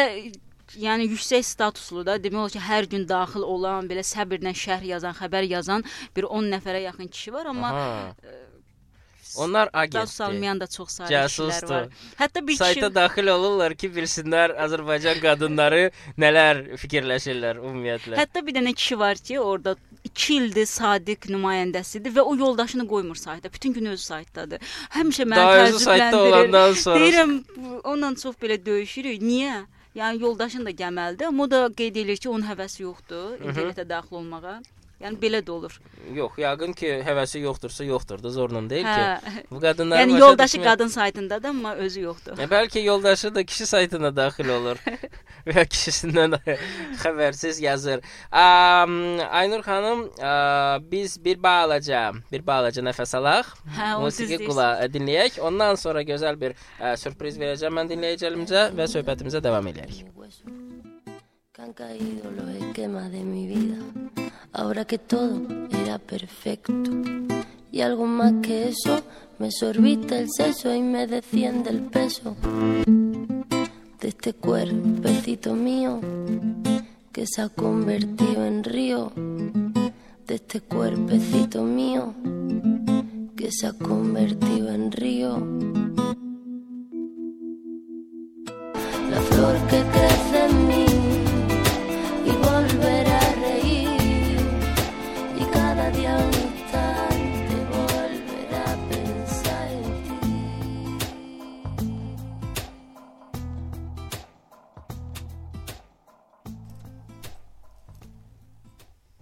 [0.74, 5.14] yəni yüksək statuslu da demək olar ki, hər gün daxil olan, belə səbirlə şərh yazan,
[5.14, 5.84] xəbər yazan
[6.16, 8.14] bir 10 nəfərə yaxın kişi var, amma Aha.
[9.36, 10.24] Onlar status agentdir.
[10.24, 11.88] almayan da çox sayda kişilər var.
[12.18, 18.16] Hətta bir Sayta kişi daxil olurlar ki, bilsinlər Azərbaycan qadınları nələr fikirləşirlər ümumiyyətlə.
[18.16, 23.14] Hətta bir dənə kişi var ki, orada 2 ildir sadiq nümayəndəsidir və o yoldaşını qoymur
[23.20, 23.52] saytda.
[23.52, 24.58] Bütün gün özü saytdadır.
[24.96, 27.00] Həmişə məni təəccübləndirir.
[27.00, 27.32] Deyirəm,
[27.84, 29.20] onunla çox belə döyüşürük.
[29.22, 29.66] Niyə?
[29.96, 34.18] Yəni yoldaşın da gəməlidir, amma o da qeyd edir ki, onun həvəsi yoxdur internetə daxil
[34.18, 34.58] olmağa.
[34.96, 35.74] Yəni belə də olur.
[36.16, 39.02] yox, yəqin ki, həvəsi yoxdursa yoxdur da, zorla deyil ki.
[39.28, 39.42] Hə.
[39.50, 42.38] Bu qadınların Yəni yoldaşı düşmə- qadın saytındadır, amma özü yoxdur.
[42.38, 44.80] E, bəlkə yoldaşı da kişi saytına daxil olur
[45.52, 46.38] və kişisindən
[47.02, 48.00] xəbərsiz yazır.
[48.32, 48.96] Am,
[49.40, 53.52] Aynur xanım, a, biz bir balaca, bir balaca nəfəs alaq.
[53.76, 55.40] Hə, Musiqi qula dinləyək.
[55.44, 59.66] Ondan sonra gözəl bir ə, sürpriz verəcəm mən dinləyicilərimizə və söhbətimizə davam
[61.56, 64.25] que han caído los esquemas de mi vida.
[64.52, 66.72] Ahora que todo era perfecto.
[67.70, 69.02] Y algo más que eso,
[69.38, 72.36] me sorbiste el seso y me desciende el peso.
[74.00, 76.00] De este cuerpecito mío
[77.12, 82.14] que se ha convertido en río, de este cuerpecito mío
[83.36, 85.36] que se ha convertido en río.
[89.10, 90.86] La flor que crece en mí
[92.26, 93.15] y volver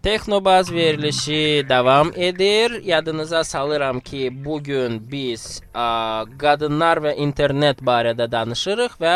[0.04, 2.84] Texnobaz verilişi davam edir.
[2.84, 9.14] Yadınıza salıram ki, bu gün biz a, qadınlar və internet barədə danışırıq və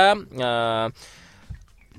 [0.48, 0.52] a,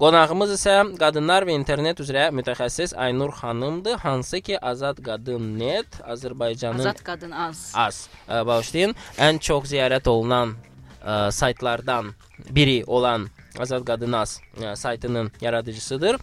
[0.01, 6.81] qonağımız isə qadınlar və internet üzrə mütəxəssis Aynur xanımdır, hansı ki Azad Qadın Net Azərbaycanın
[6.81, 7.71] Azad qadın az.
[7.75, 10.57] az ə, bağışlayın ən çox ziyarət olunan
[11.05, 12.15] ə, saytlardan
[12.49, 16.19] biri olan Azad Qadınaz ə, saytının yaradıcısıdır.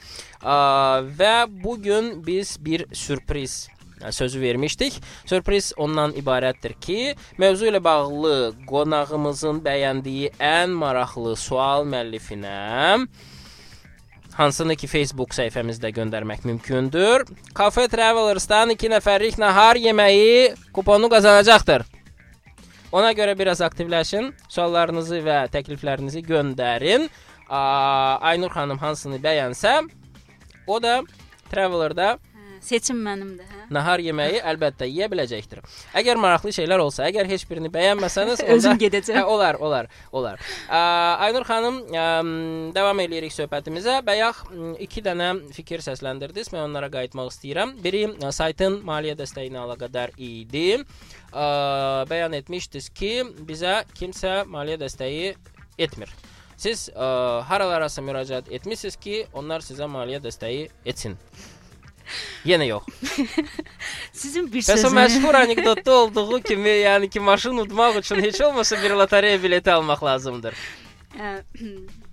[1.20, 3.68] Və bu gün biz bir sürpriz
[4.00, 4.98] ə, sözü vermişdik.
[5.26, 8.36] Sürpriz ondan ibarətdir ki, mövzu ilə bağlı
[8.68, 13.06] qonağımızın bəyəndiyi ən maraqlı sual müəllifinə
[14.36, 17.24] hansını ki Facebook səhifəmizdə göndərmək mümkündür.
[17.56, 21.86] Cafe Travelers'dan 2 nəfərlik nahar yeməyi kuponu qazanacaqdır.
[22.96, 27.08] Ona görə biraz aktivləşin, suallarınızı və təkliflərinizi göndərin.
[27.48, 29.78] Aynur xanım hansını bəyənsə,
[30.66, 31.00] o da
[31.50, 32.16] Traveler'da
[32.66, 33.64] Seçim mənimdir, hə?
[33.70, 35.60] nahar yeməyi əlbəttə yeyə biləcəkdir.
[36.00, 39.18] Əgər maraqlı şeylər olsa, əgər heç birini bəyənməsəniz, Özüm onda gedəcəm.
[39.20, 40.42] Hə, olar, olar, olar.
[40.66, 40.80] Ə,
[41.28, 42.06] Aynur xanım, ə,
[42.74, 44.00] davam eləyirik söhbətimizə.
[44.06, 46.50] Bayaq m, iki dənə fikir səsləndirdiniz.
[46.54, 47.76] Mən onlara qayıtmaq istəyirəm.
[47.84, 50.80] Biri ə, saytın maliyyə dəstəyi ilə əlaqədar idi.
[51.30, 51.46] Ə,
[52.10, 53.12] bəyan etmişdiniz ki,
[53.46, 55.36] bizə kimsə maliyyə dəstəyi
[55.86, 56.10] etmir.
[56.56, 57.08] Siz ə,
[57.48, 61.18] haralarasa müraciət etmisiniz ki, onlar sizə maliyyə dəstəyi etsin.
[62.46, 62.86] Yenə yox.
[64.22, 68.40] Sizin bir Bəs o sözünüz məşhur anekdotda olduğu kimi, yəni ki, maşın udmaq üçün heç
[68.40, 70.54] olmasa bir lotereya bileti almaq lazımdır.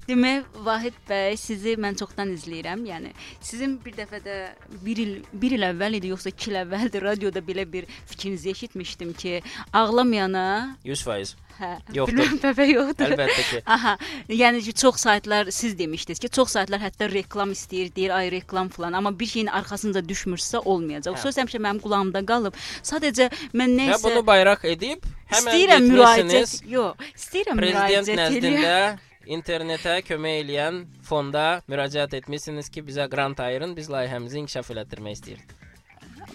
[0.07, 2.81] Demək Vahid bəy, sizi mən çoxdan izləyirəm.
[2.89, 3.13] Yəni
[3.43, 4.35] sizin bir dəfə də
[4.83, 9.13] 1 il 1 il əvvəl idi, yoxsa 2 il əvvəldir radioda belə bir fikrinizi eşitmişdim
[9.13, 9.41] ki,
[9.73, 10.43] ağlamayana
[10.85, 11.35] 100%.
[11.59, 12.17] hə, Yoxdur.
[12.17, 13.13] bilmirəm, bəbə yoxdur.
[13.13, 13.61] Əlbəttə ki.
[13.75, 13.95] Aha,
[14.33, 18.69] yəni ki, çox saytlar siz demişdiniz ki, çox saytlar hətta reklam istəyir, deyir ay reklam
[18.73, 21.15] falan, amma bir şeyin arxasınca düşmürsə olmayacaq.
[21.15, 21.23] Hə.
[21.27, 22.57] Söz həmişə mənim qulağımda qalıb.
[22.83, 28.23] Sadəcə mən nə isə bunu bayraq edib həmən istəyirəm müraciət, yox, istəyirəm prezident müraciət eləyəm.
[28.25, 35.19] nəzdində internetə kömək eləyən fonda müraciət etmisiniz ki, bizə qrant ayırın, biz layihəmizi inkişaf elətdirmək
[35.19, 35.55] istəyirik.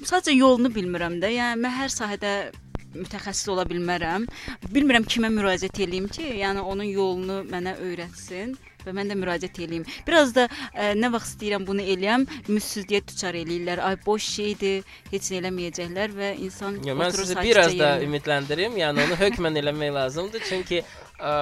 [0.05, 1.33] Sadəcə yolunu bilmirəm də.
[1.35, 2.33] Yəni mən hər sahədə
[2.94, 4.24] mütəxəssis ola bilmərəm.
[4.72, 8.55] Bilmirəm kimə müraciət eləyim ki, yəni onun yolunu mənə öyrətsin
[8.87, 9.85] və mən də müraciət eləyim.
[10.07, 13.83] Biraz da ə, nə vaxt istəyirəm bunu eləyəm, müssüzlüyə düçar eləyirlər.
[13.85, 18.07] Ay boş şeydir, heç nə eləməyəcəklər və insan Yo, mən sizi biraz da yerinə.
[18.09, 18.79] ümidləndirim.
[18.81, 20.46] Yəni onu hökmən eləmək lazımdır.
[20.48, 20.83] Çünki
[21.18, 21.33] ə,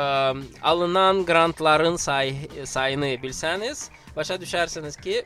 [0.62, 2.34] alınan qrantların say
[2.64, 5.22] sayını bilsəniz, başa düşərsiniz ki,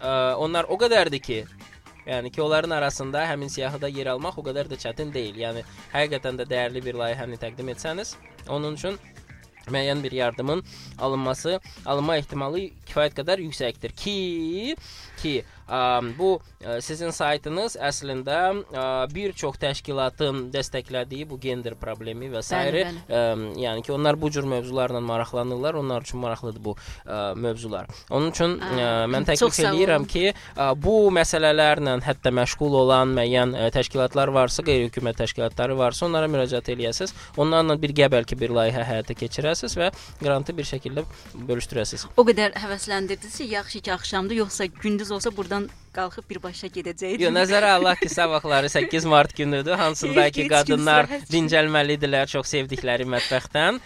[0.00, 1.40] ə, onlar o qədərdir ki,
[2.06, 5.40] yəni ki, onların arasında həmin siyahıda yer almaq o qədər də çətin deyil.
[5.46, 8.16] Yəni həqiqətən də dəyərli bir layihəni təqdim etsəniz,
[8.48, 8.98] onun üçün
[9.72, 10.64] müəyyən bir yardımın
[11.00, 14.76] alınması, alınma ehtimalı kifayət qədər yüksəkdir ki,
[15.20, 15.80] ki ə,
[16.18, 22.54] bu ə, sizin saytınız əslində ə, bir çox təşkilatın dəstəklədiyi bu gender problemi və s.
[22.54, 23.22] Bəli, Ə,
[23.60, 27.88] yəni ki, onlar bu cür mövzularla maraqlanırlar, onlar üçün maraqlıdır bu ə, mövzular.
[28.10, 33.68] Onun üçün ə, mən təklif eləyirəm ki, ə, bu məsələlərlə hətta məşğul olan müəyyən ə,
[33.74, 37.14] təşkilatlar varsa, qeyri-hökumət təşkilatları varsa, onlara müraciət eləyəsiniz.
[37.40, 39.90] Onlarla birgə bəlkə bir layihə həyata keçirəsiniz və
[40.22, 41.04] qrantı bir şəkildə
[41.48, 42.08] bölüşdürəsiniz.
[42.16, 47.22] O qədər həvəsləndirdiniz ki, yaxşı ki axşamdır, yoxsa gündüz olsa burdan qalxıb birbaşa gedəcəkdim.
[47.24, 53.06] Yo, nəzərə alaq ki, sabahları 8 mart günüdür, hansında ki, Heç qadınlar dincəlməlidirlər çox sevdikləri
[53.14, 53.80] mətbəxdən.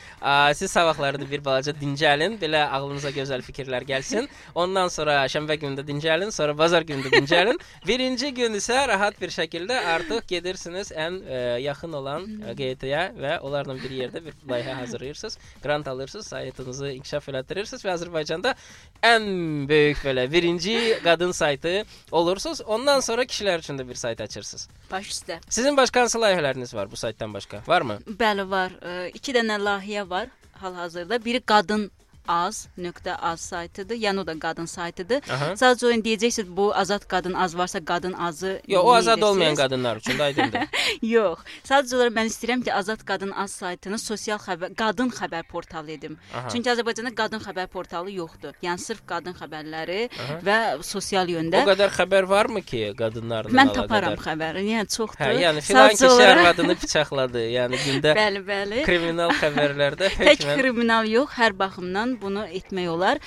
[0.58, 4.28] Siz sabahları da bir balaca dincəlin, belə ağlınıza gözəl fikirlər gəlsin.
[4.54, 7.60] Ondan sonra şənbə günü də dincəlin, sonra bazar günü də dincəlin.
[7.86, 12.26] Birinci gün isə rahat bir şəkildə artıq gedirsiniz ən ə, yaxın olan
[12.58, 18.54] QT-yə və onlarla bir yerdə bir layihə hazırlayırsınız, qrant alırsınız, saytınızı inkişaf elətdirirsiniz və Azərbaycanda
[19.04, 19.28] ən
[19.68, 22.60] böyük belə birinci qadın saytı olursunuz.
[22.60, 24.68] Ondan sonra kişilər üçün də bir sayt açırsınız.
[24.90, 25.38] Baş üstə.
[25.48, 27.62] Sizin başqa hansı layihələriniz var bu saytdan başqa?
[27.66, 27.98] Varmı?
[28.08, 28.72] Bəli var.
[28.82, 30.28] Ə, iki dənə layihə var
[30.60, 31.24] hal-hazırda.
[31.24, 31.90] Biri qadın
[32.28, 33.94] az.az saytıdır.
[33.96, 35.20] Yəni o da qadın saytıdır.
[35.32, 35.52] Aha.
[35.60, 38.60] Sadəcə o deyəcəksiniz bu azad qadın az varsa qadın azı.
[38.68, 39.30] Yox, o azad neyirsiniz?
[39.30, 40.60] olmayan qadınlar üçün də aydındır.
[41.02, 41.38] Yox.
[41.68, 46.18] Sadəcə olaraq mən istəyirəm ki, Azad Qadın Az saytını sosial xəbər, qadın xəbər portalı edim.
[46.34, 46.48] Aha.
[46.52, 48.54] Çünki Azərbaycanda qadın xəbər portalı yoxdur.
[48.62, 50.08] Yəni sırf qadın xəbərləri
[50.46, 51.62] və sosial yöndə.
[51.64, 53.88] O qədər xəbər varmı ki, qadınlarla Mən əlaqədar?
[53.88, 54.64] taparam xəbəri.
[54.72, 55.24] Yəni çoxdur.
[55.24, 57.42] Hə, yəni filan kişi olaraq- arvadını bıçaqladı.
[57.56, 58.82] Yəni gündə Bəli, bəli.
[58.88, 63.20] kriminal xəbərlərdə Tək kriminal yox, hər baxımdan bunu etmək olar.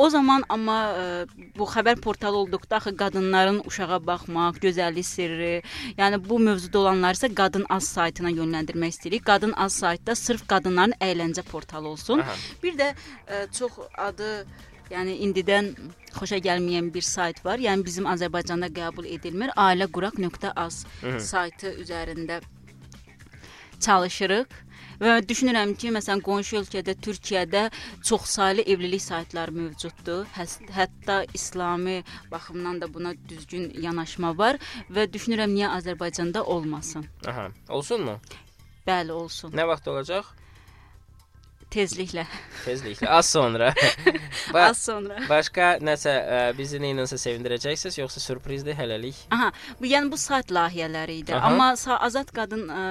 [0.00, 1.02] O zaman amma ə,
[1.58, 5.52] bu xəbər portalı olduqda axı qadınların uşağa baxmaq, gözəllik sirri,
[5.98, 9.26] yəni bu mövzuda olanları isə qadın az saytına yönləndirmək istəyirik.
[9.28, 12.24] Qadın az saytda sırf qadınların əyləncə portalı olsun.
[12.24, 12.36] Aha.
[12.62, 14.32] Bir də ə, çox adı
[14.90, 15.68] Yəni indidən
[16.16, 17.60] xoşa gəlməyən bir sayt var.
[17.62, 19.52] Yəni bizim Azərbaycanda qəbul edilmir.
[19.54, 20.80] ailəquraq.az
[21.22, 22.40] saytı üzərində
[23.80, 24.46] çalışırıq.
[25.00, 27.62] Və düşünürəm ki, məsələn, qonşu ölkədə, Türkiyədə
[28.04, 30.26] çoxsaylı evlilik saytları mövcuddur.
[30.36, 34.58] Həs hətta İslami baxımdan da buna düzgün yanaşma var
[34.92, 37.06] və düşünürəm niyə Azərbaycanda olmasın.
[37.26, 38.18] Aha, olsunmu?
[38.86, 39.56] Bəli, olsun.
[39.56, 40.28] Nə vaxt olacaq?
[41.70, 42.24] Tezliklə.
[42.64, 43.70] Tezliklə, az sonra.
[44.54, 45.20] Ba Az sonra.
[45.30, 49.20] başqa nəsə ə, bizi nə ilə sevindirəcəksiniz, yoxsa sürprizdir hələlik?
[49.30, 51.34] Aha, bu yəni bu sayt layihələri idi.
[51.36, 51.52] Aha.
[51.52, 51.70] Amma
[52.02, 52.82] Azad qadın ə,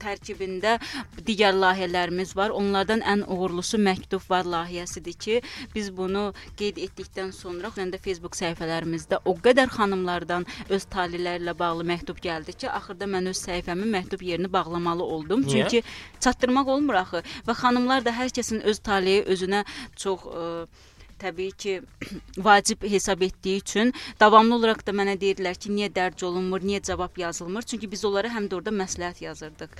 [0.00, 0.78] tərkibində
[1.26, 2.54] digər layihələrimiz var.
[2.56, 5.40] Onlardan ən uğurlusu məktub var layihəsidir ki,
[5.74, 11.86] biz bunu qeyd etdikdən sonra xüsusən də Facebook səhifələrimizdə o qədər xanımlardan öz talelərlə bağlı
[11.92, 15.44] məktub gəldi ki, axırda mən öz səhifəmin məktub yerini bağlamalı oldum.
[15.44, 15.68] Niyə?
[15.68, 15.82] Çünki
[16.20, 19.64] çatdırmaq olmur axı və xanımlar da hər kəsin öz taleyi özünə
[19.96, 20.66] çox ə,
[21.20, 21.74] təbii ki,
[22.46, 27.18] vacib hesab etdiyi üçün davamlı olaraq da mənə deyirdilər ki, niyə dərc olunmur, niyə cavab
[27.20, 27.68] yazılmır?
[27.72, 29.76] Çünki biz onlara həm də orada məsləhət yazırdıq.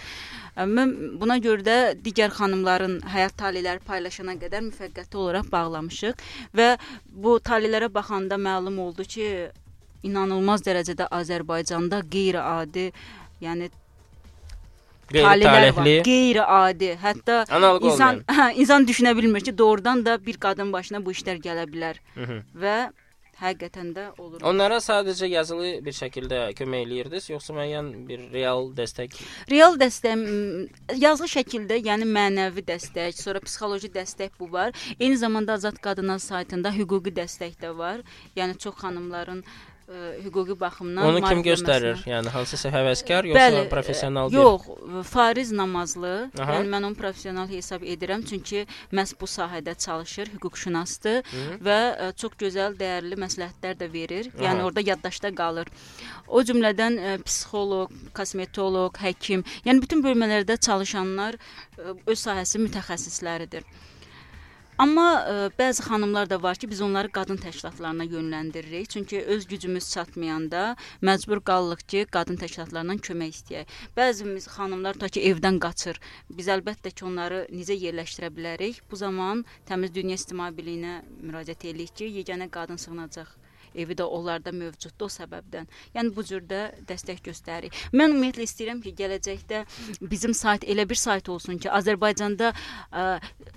[0.77, 6.25] Mən buna görə də digər xanımların həyat taleləri paylaşana qədər müvəqqəti olaraq bağlamışıq
[6.57, 6.71] və
[7.11, 9.27] bu talelərə baxanda məlum oldu ki,
[10.07, 12.91] inanılmaz dərəcədə Azərbaycanda qeyri-adi,
[13.45, 13.71] yəni
[15.13, 16.03] Qeyri-talihli.
[16.07, 16.95] Qeyri-adi.
[17.03, 21.43] Hətta Analoq insan hə, insan düşünə bilmir ki, doğrudan da bir qadın başına bu işlər
[21.43, 22.43] gələ bilər Mhm.
[22.63, 22.77] və
[23.41, 24.43] həqiqətən də olur.
[24.45, 29.15] Onlara sadəcə yazılı bir şəkildə kömək eləyirdiniz, yoxsa müəyyən bir real dəstək?
[29.51, 30.27] Real dəstək
[31.01, 34.77] yazılı şəkildə, yəni mənəvi dəstək, sonra psixoloji dəstək bu var.
[35.01, 38.03] Eyni zamanda Azad Qadınlar saytında hüquqi dəstək də var.
[38.37, 39.41] Yəni çox xanımların
[39.91, 42.01] ə, hüquqi baxımdan Onu kim göstərir?
[42.09, 44.39] Yəni hansısa həvəskar yoxsa Bəli, professional ə, bir?
[44.39, 46.13] Yox, fariz namazlı.
[46.39, 46.59] Aha.
[46.59, 51.35] Yəni mən onu professional hesab edirəm, çünki məhz bu sahədə çalışır, hüquqşünasdır
[51.67, 54.33] və ə, çox gözəl, dəyərli məsləhətlər də verir.
[54.39, 54.71] Yəni Aha.
[54.71, 55.71] orada yaddaşda qalır.
[56.29, 63.67] O cümlədən ə, psixoloq, kosmetoloq, həkim, yəni bütün bölmələrdə çalışanlar ə, öz sahəsi mütəxəssisləridir.
[64.81, 68.89] Amma ə, bəzi xanımlar da var ki, biz onları qadın təşkilatlarına yönləndiririk.
[68.95, 70.63] Çünki öz gücümüz çatmayanda
[71.05, 73.75] məcbur qalırıq ki, qadın təşkilatlarından kömək istəyək.
[73.99, 76.01] Bəzimiz xanımlar ta ki evdən qaçır.
[76.39, 78.81] Biz əlbəttə ki, onları necə yerləşdirə bilərik?
[78.91, 83.37] Bu zaman Təmiz Dünya İctimai Birliyinə müraciət edirik ki, yeganə qadın sığınacaq
[83.75, 85.69] evi də onlarda mövcuddur o səbəbdən.
[85.95, 87.77] Yəni bu cürdə dəstək göstəririk.
[87.93, 89.63] Mən ümumiyyətlə istəyirəm ki, gələcəkdə
[90.03, 93.07] bizim sayt elə bir sayt olsun ki, Azərbaycanda ə,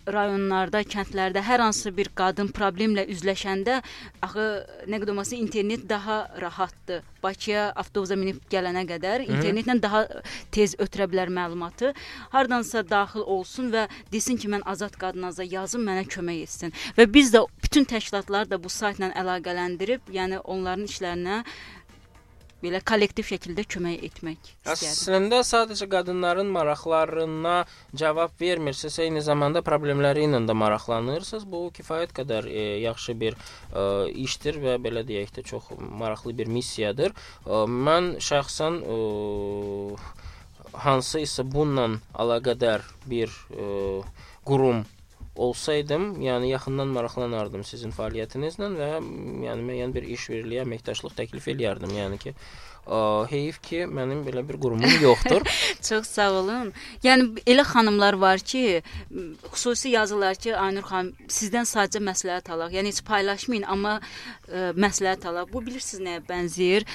[0.08, 3.80] rayonlarda, kəndlərdə hər hansı bir qadın problemlə üzləşəndə
[4.26, 4.47] axı
[4.89, 7.04] nə qədər olmasa internet daha rahatdır.
[7.23, 10.04] Bakıya avtobusa minib gələnə qədər internetlə daha
[10.52, 11.93] tez ötürə bilər məlumatı.
[12.34, 16.76] Hardansa daxil olsun və desin ki, mən azad qadınaza yazım, mənə kömək etsin.
[16.97, 21.44] Və biz də bütün təşkilatlar da bu saytla əlaqələndirib, yəni onların işlərinə
[22.63, 24.94] belə kollektiv şəkildə kömək etmək istəyirəm.
[24.94, 27.56] Əslində sadəcə qadınların maraqlarına
[28.00, 31.46] cavab vermirsiniz, eyni zamanda problemləri ilə də maraqlanırsınız.
[31.50, 33.86] Bu kifayət qədər e, yaxşı bir e,
[34.26, 37.12] işdir və belə deyək də çox maraqlı bir missiyadır.
[37.12, 38.98] E, mən şəxsən e,
[40.88, 44.02] hansı isə bununla əlaqədar bir e,
[44.48, 44.86] qurum
[45.36, 48.89] olsaydım, yəni yaxından maraqlanardım sizin fəaliyyətinizlə və
[49.48, 51.96] yəni müəyyən bir iş birliyi, əməkdaşlıq təklif eləyərdim.
[51.98, 52.36] Yəni ki,
[52.86, 53.00] ə,
[53.32, 55.48] heyf ki, mənim belə bir qurumum yoxdur.
[55.89, 56.69] Çox sağ olun.
[57.06, 58.84] Yəni elə xanımlar var ki,
[59.50, 62.78] xüsusi yazırlar ki, Aynur xanım, sizdən sadəcə məsləhət alaq.
[62.78, 65.50] Yəni heç paylaşmayın, amma ə, məsləhət alaq.
[65.54, 66.86] Bu bilirsiniz nəyə bənzəyir?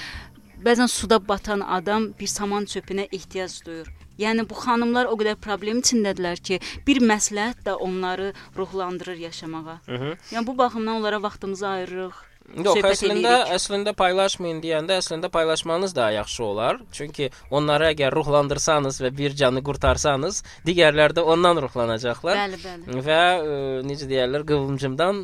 [0.63, 3.98] Bəzən suda batan adam bir saman çöpünə ehtiyac duyur.
[4.19, 9.81] Yəni bu xanımlar o qədər problem içindədirlər ki, bir məsləhət də onları ruhlandırır yaşamağa.
[9.87, 10.17] Mhm.
[10.35, 12.25] Yəni bu baxımdan onlara vaxtımızı ayırırıq.
[12.49, 13.51] Yox, əslində eləyirik.
[13.59, 16.79] əslində paylaşmayın deyəndə əslində paylaşmanız daha yaxşı olar.
[16.97, 22.41] Çünki onları əgər ruhlandırsanız və bir canı qurtarsanız, digərləri də ondan ruhlanacaqlar.
[22.41, 23.03] Bəli, bəli.
[23.05, 25.21] Və ə, necə deyirlər, qıvımcımdan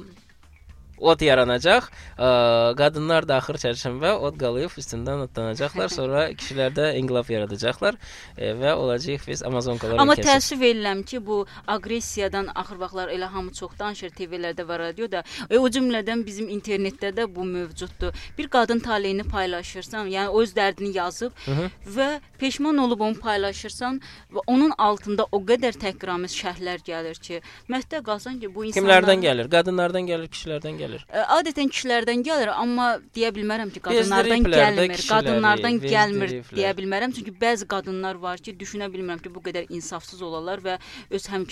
[0.98, 1.88] ot yaranacaq.
[2.78, 5.88] Qadınlar da axır çərşənbə ot qalıyıb üstündən otlanacaqlar.
[5.92, 7.98] Sonra kişilər də inqilab yaradacaqlar
[8.38, 10.28] və olacaq biz Amazonkalar Amma ölkəsi.
[10.28, 15.24] təəssüf edirəm ki, bu aqressiyadan axır vaxtlar elə hamı çox danışır TV-lərdə və radioda.
[15.50, 18.14] E, o cümlədən bizim internetdə də bu mövcuddur.
[18.38, 21.68] Bir qadın taleyini paylaşırsan, yəni öz dərdini yazıb hı.
[21.96, 24.00] və peşman olub onu paylaşırsan
[24.34, 29.24] və onun altında o qədər təhqiramiz şərhlər gəlir ki, məhdə qalsan ki, bu insanlar Kimlərdən
[29.24, 29.50] gəlir?
[29.50, 30.83] Qadınlardan gəlir, kişilərdən gəlir.
[30.92, 34.94] Ə, Adətən kişilərdən gəlir, amma deyə bilmərəm ki, qadınlardan gəlmir.
[35.08, 40.22] Qadınlardan gəlmir deyə bilmərəm, çünki bəzi qadınlar var ki, düşünə bilmirəm ki, bu qədər insafsız
[40.22, 40.78] olarlar və
[41.10, 41.46] öz həm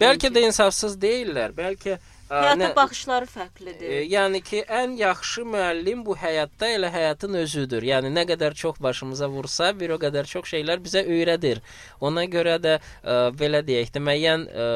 [0.00, 1.54] Bəlkə də insafsız deyillər.
[1.56, 1.96] Bəlkə
[2.30, 3.86] həyata baxışları fərqlidir.
[3.86, 7.86] E, yəni ki, ən yaxşı müəllim bu həyatda elə həyatın özüdür.
[7.86, 11.62] Yəni nə qədər çox başımıza vursa, bir o qədər çox şeylər bizə öyrədir.
[12.00, 14.66] Ona görə də ə, belə deyək də müəyyən ə,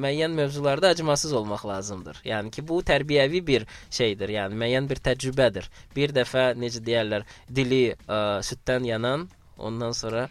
[0.00, 2.24] müəyyən mövzularda acımasız olmaq lazımdır.
[2.24, 4.34] Yəni ki, bu tərbiyəvi bir şeydir.
[4.38, 5.70] Yəni müəyyən bir təcrübədir.
[5.96, 10.28] Bir dəfə necə deyirlər, dili ə, süddən yanan, ondan sonra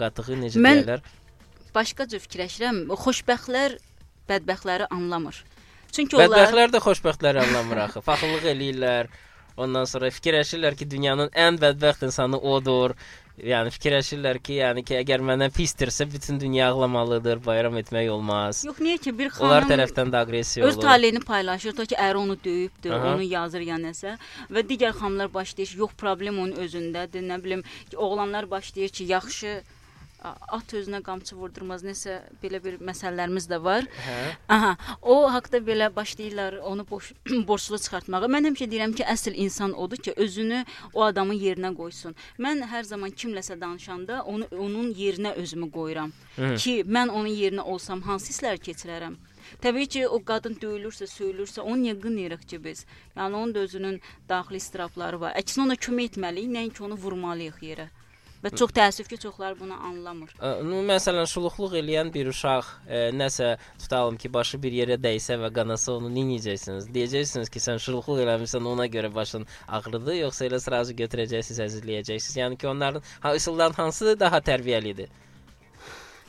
[0.00, 1.02] qatığı necə Mən- deyirlər?
[1.72, 2.82] Başqa cür fikirləşirəm.
[3.00, 3.78] Xoşbəxtlər
[4.32, 5.44] bədbəxtləri anlamır.
[5.92, 8.00] Çünki onlar Bədbəxtlər də xoşbəxtləri anlamır axı.
[8.06, 9.12] Faxırlıq eləyirlər.
[9.60, 12.94] Ondan sonra fikirləşirlər ki, dünyanın ən bədbəxt insanı odur.
[13.36, 18.62] Yəni fikirləşirlər ki, yəni ki, əgər mənə pisdirsə, bütün dünya ağlamalıdır, bayram etmək olmaz.
[18.64, 20.86] Yox, niyə ki bir xanım Onlar tərəfdən də aqressiya öz olur.
[20.86, 23.12] taleyini paylaşır, ta ki əri onu döyübdür, Aha.
[23.12, 24.16] onu yazır ya nəsə
[24.52, 29.54] və digər xanımlar başlayır, yox problem onun özündədir, nə bilim, ki, oğlanlar başlayır ki, yaxşı
[30.22, 33.86] at özünə qamçı vurdurmaz, nəsə belə bir məsələlərimiz də var.
[34.06, 34.18] Hə.
[34.56, 37.12] Aha, o haqqda belə başlayırlar onu boş
[37.48, 38.28] borclu çıxartmağa.
[38.34, 42.16] Mən həmişə deyirəm ki, əsl insan odur ki, özünü o adamın yerinə qoysun.
[42.38, 46.54] Mən hər zaman kimləsə danışanda onu onun yerinə özümü qoyuram Hı.
[46.56, 49.16] ki, mən onun yerinə olsam hansı hisslər keçirərəm.
[49.62, 52.84] Təbii ki, o qadın döyülürsə, söyülürsə, onu niyə qınayırıq ki biz?
[53.16, 55.34] Yəni onun da özünün daxili istirabları var.
[55.40, 57.88] Əksinə ona kömək etməliyik, nəinki onu vurmalıyıq yerə.
[58.42, 60.32] Və çox təəssüf ki, çoxlar bunu anlamır.
[60.42, 65.52] Ümumi məsələn şuluqluq eləyən bir uşaq e, nəsə tutalım ki, başı bir yerə dəysə və
[65.54, 66.88] qanasa onu nə edəcəksiniz?
[66.96, 69.46] Deyəcəksiniz ki, sən şuluqluq eləmisən, ona görə başın
[69.78, 72.38] ağrıdı, yoxsa elə sırazı götürəcəksiniz, əzizləyəcəksiniz.
[72.42, 75.12] Yəni ki, onların ha, üsulların hansı daha tərbiyəlidir?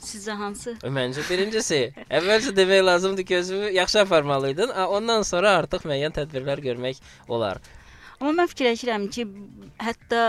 [0.04, 0.76] Sizcə hansı?
[0.84, 1.80] Məncə birincisi.
[2.12, 4.73] Əvvəlcə demək lazımdır ki, özünü yaxşı aparmalı idin.
[4.97, 7.62] Ondan sonra artıq müəyyən tədbirlər görmək olar.
[8.19, 9.26] Amma mən fikirləşirəm ki,
[9.82, 10.19] hətta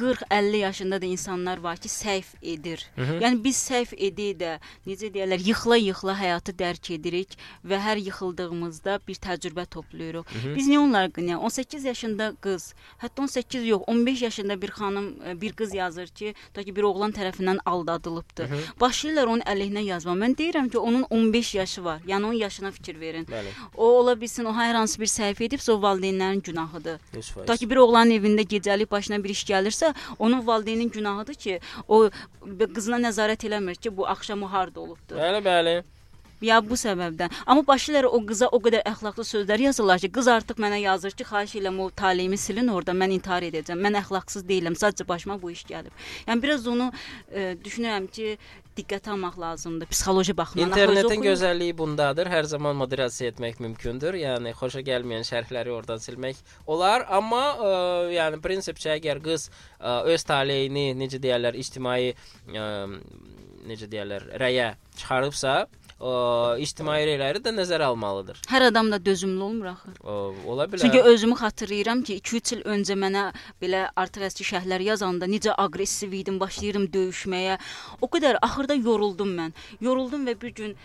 [0.00, 2.86] 40-50 yaşında da insanlar var ki, səhv edir.
[2.96, 3.20] Hı -hı.
[3.22, 9.14] Yəni biz səhv edik də, necə deyirlər, yıxıla-yıxıla həyatı dərk edirik və hər yıxıldığımızda bir
[9.14, 10.24] təcrübə toplayırıq.
[10.34, 10.56] Hı -hı.
[10.56, 11.40] Biz niyə onları qınayaq?
[11.40, 16.34] 18 yaşında qız, hətta 18 yox, 15 yaşında bir xanım, e, bir qız yazır ki,
[16.54, 18.42] ta ki bir oğlan tərəfindən aldadılıbdı.
[18.44, 18.80] Hı -hı.
[18.80, 20.12] Başlayırlar onun əleyhinə yazma.
[20.12, 22.00] Mən deyirəm ki, onun 15 yaşı var.
[22.06, 23.24] Yəni onun yaşına fikir verin.
[23.24, 27.00] Bəli, O ola bilsin o hər hansı bir səhv edibsə, o valideynlərin günahıdır.
[27.14, 27.46] 100%.
[27.46, 32.10] Ta ki bir oğlanın evində gecəlik başına bir iş gəlirsə, onun valideynin günahıdır ki, o
[32.74, 35.18] qızına nəzarət eləmir ki, bu axşam o harda olubdu.
[35.18, 35.74] Bəli, bəli.
[36.40, 37.34] Ya bu səbəbdən.
[37.46, 41.26] Amma başlayırlar o qıza o qədər əxlaqlı sözlər yazırlar ki, qız artıq mənə yazır ki,
[41.28, 43.80] xahiş edirəm o taleyimi silin orada, mən intihar edəcəm.
[43.84, 45.92] Mən əxlaqsız deyiləm, sadəcə başıma bu iş gəlib.
[46.28, 46.88] Yəni biraz onu
[47.28, 48.38] e, düşünürəm ki,
[48.80, 50.70] diqqətə almaq lazımdır psixoloji baxımdan.
[50.70, 52.30] İnternetin gözəlliyi bundadır.
[52.32, 54.16] Hər zaman moderasiya etmək mümkündür.
[54.16, 57.72] Yəni xoşa gəlməyən şərhləri oradan silmək olar, amma ə,
[58.14, 62.70] yəni prinsipcə əgər qız ə, öz taleyini, necə deyirlər, ictimai ə,
[63.68, 65.54] necə deyirlər, rəyə çıxarıbsa,
[66.00, 66.12] ə,
[66.64, 68.40] ictimai rəyləri də nəzərə almalıdır.
[68.50, 69.92] Hər adam da dözümlü olmur axı.
[70.00, 70.16] Ə,
[70.52, 70.84] ola bilər.
[70.84, 73.26] Çünki özümü xatırlayıram ki, 2-3 il öncə mənə
[73.62, 77.58] belə artıq əski şəhərlər yazanda necə aqressiv idim, başlayırdım döyüşməyə.
[78.00, 79.56] O qədər axırda yoruldum mən.
[79.80, 80.76] Yoruldum və bir gün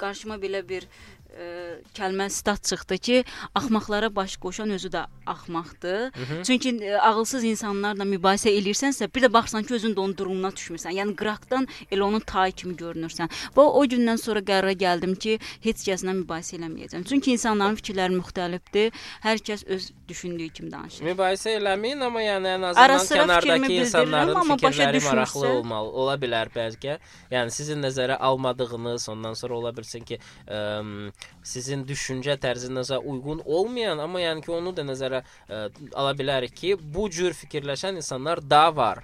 [0.00, 0.88] qarşıma belə bir
[1.34, 1.48] ə,
[1.96, 3.18] kəlmə stat çıxdı ki,
[3.54, 6.14] axmaqlara baş qoşan özü də axmaqdır.
[6.46, 10.94] Çünki ə, ağılsız insanlarla mübahisə eləyirsənsə, bir də baxsan ki, özün də onun durumuna düşmüsən.
[11.00, 13.32] Yəni qıraqdan elə onun tayı kimi görünürsən.
[13.56, 17.04] Və o gündən sonra qərara gəldim ki, heç kəslə mübahisə eləməyəcəm.
[17.08, 18.94] Çünki insanların fikirləri müxtəlifdir.
[19.24, 21.04] Hər kəs öz düşündüyü kimi danışır.
[21.08, 26.16] Mübahisə eləməyin, amma yəni ən azından sıra fikrimi kənardakı insanların amma başa maraqlı olmalı, ola
[26.20, 26.98] bilər bəlkə.
[27.32, 30.18] Yəni sizin nəzərə almadığınız, ondan sonra ola bilsin ki,
[30.48, 30.60] ə,
[31.42, 36.76] sizin düşüncə tərzinizə uyğun olmayan, amma yəni ki, onu da nəzərə ə, ala bilərik ki,
[36.94, 39.02] bu cür fikirləşən insanlar da var.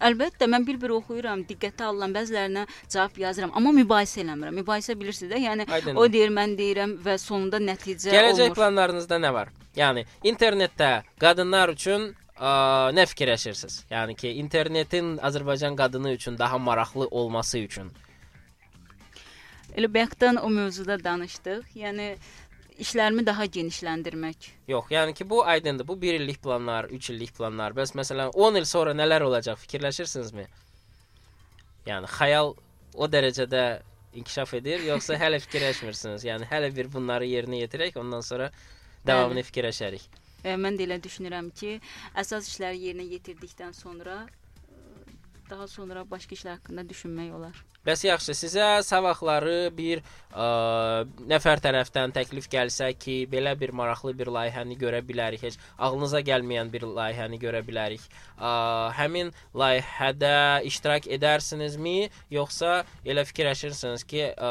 [0.00, 4.54] Əlbəttə mən bir-bir oxuyuram, diqqətə alıram, bəzilərinə cavab yazıram, amma mübahisə eləmirəm.
[4.62, 5.98] Mübahisə bilirsiniz də, yəni Aydındır.
[6.00, 8.56] o deyir, mən deyirəm və sonunda nəticə Gələcək olmur.
[8.56, 9.50] planlarınızda nə var?
[9.76, 12.54] Yəni internetdə qadınlar üçün ə,
[12.96, 13.82] nə fikirləşirsiniz?
[13.90, 17.92] Yəni ki, internetin Azərbaycan qadını üçün daha maraqlı olması üçün.
[19.74, 21.72] Elə bayaqdan o mövzuda danışdıq.
[21.74, 22.14] Yəni
[22.82, 24.50] işlərimi daha genişləndirmək.
[24.70, 25.88] Yox, yəni ki, bu aydındır.
[25.88, 27.74] Bu 1 illik planlar, 3 illik planlar.
[27.74, 30.46] Bəs məsələn 10 il sonra nələr olacaq fikirləşirsinizmi?
[31.86, 32.54] Yəni xəyal
[32.94, 33.64] o dərəcədə
[34.14, 36.26] inkişaf edir, yoxsa hələ fikirləşmirsiniz?
[36.26, 38.50] Yəni hələ bir bunları yerinə yetirək, ondan sonra
[39.06, 40.06] davamını fikirləşərik.
[40.44, 41.78] E, mən də elə düşünürəm ki,
[42.20, 44.22] əsas işləri yerinə yetirdikdən sonra
[45.54, 47.58] daha sonra başqa işlər haqqında düşünmək olar.
[47.86, 50.46] Bəs yaxşı, sizə sabahları bir ə,
[51.30, 56.72] nəfər tərəfdən təklif gəlsə ki, belə bir maraqlı bir layihəni görə bilərik, heç ağlınıza gəlməyən
[56.72, 58.06] bir layihəni görə bilərik.
[58.38, 58.50] Ə,
[58.98, 59.30] həmin
[59.62, 64.50] layihədə iştirak edərsinizmi, yoxsa elə fikirləşirsiniz ki, ə,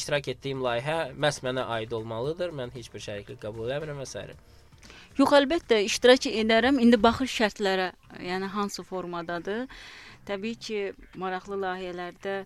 [0.00, 4.26] iştirak etdiyim layihə məhz mənə aid olmalıdır, mən heç bir şəriklik qəbul etmirəm və s.
[5.16, 6.76] Yox, əlbəttə iştirak edərəm.
[6.80, 9.62] İndi baxır şərtlərə, yəni hansı formadadır.
[10.26, 10.78] Təbii ki,
[11.22, 12.36] maraqlı layihələrdə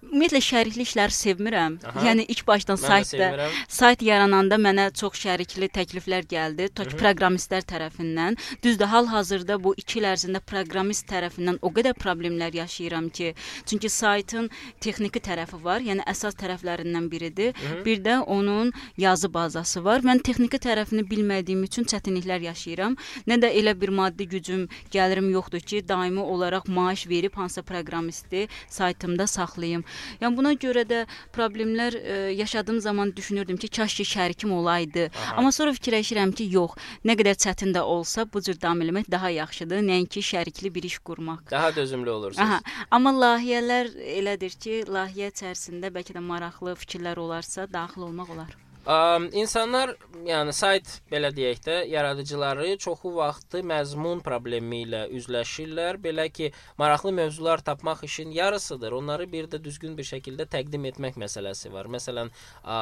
[0.00, 1.76] ümumiyyətlə şərikli işləri sevmirəm.
[1.84, 2.02] Aha.
[2.06, 8.38] Yəni ilk başdan saytda sayt yarananda mənə çox şərikli təkliflər gəldi, tək proqramistlər tərəfindən.
[8.64, 13.34] Düzdür, hal-hazırda bu 2 il ərzində proqramist tərəfindən o qədər problemlər yaşayıram ki,
[13.68, 14.48] çünki saytın
[14.80, 17.54] texniki tərəfi var, yəni əsas tərəflərindən biridir.
[17.84, 20.00] Bir də onun yazı bazası var.
[20.00, 22.96] Mən texniki tərəfini bilmədiyim üçün çətinliklər yaşayıram.
[23.28, 28.48] Nə də elə bir maddi gücüm, gəlirim yoxdur ki, daimi olaraq maaş verib hansısa proqramisti
[28.68, 29.84] saytımda saxlayım.
[30.20, 31.02] Yəni buna görə də
[31.34, 35.10] problemlər e, yaşadığım zaman düşünürdüm ki, kaş ki şərikim olaydı.
[35.10, 35.36] Aha.
[35.36, 39.30] Amma sonra fikirləşirəm ki, yox, nə qədər çətin də olsa bu cür davam eləmək daha
[39.36, 41.44] yaxşıdır, nəinki şərikli bir iş qurmaq.
[41.50, 42.46] Daha dözümlü olursunuz.
[42.46, 42.60] Aha,
[42.90, 48.69] amma layihələr elədir ki, layihə içərisində bəlkə də maraqlı fikirlər olarsa daxil olmaq olar.
[48.90, 49.92] Um, insanlar,
[50.26, 56.00] yəni sayt belə deyək də, yaradıcıları çoxu vaxtı məzmun problemi ilə üzləşirlər.
[56.02, 56.48] Belə ki,
[56.80, 58.96] maraqlı mövzular tapmaq işin yarısıdır.
[58.98, 61.86] Onları bir də düzgün bir şəkildə təqdim etmək məsələsi var.
[61.86, 62.32] Məsələn,
[62.64, 62.80] ə,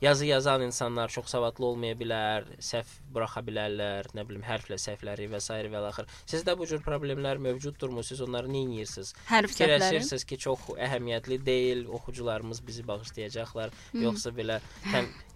[0.00, 5.42] yazı yazan insanlar çox savadlı olmaya bilər, səhv buraxa bilərlər, nə bilim, hərflə səhvləri və
[5.44, 5.60] s.
[5.74, 6.08] və axır.
[6.24, 8.06] Sizdə bu cür problemlər mövcuddurmu?
[8.06, 9.12] Siz onları nə edirsiniz?
[9.28, 10.24] Hərf səhvləri.
[10.24, 13.76] Ki, çox əhəmiyyətli deyil, oxucularımız bizi bağışlayacaqlar,
[14.08, 14.60] yoxsa belə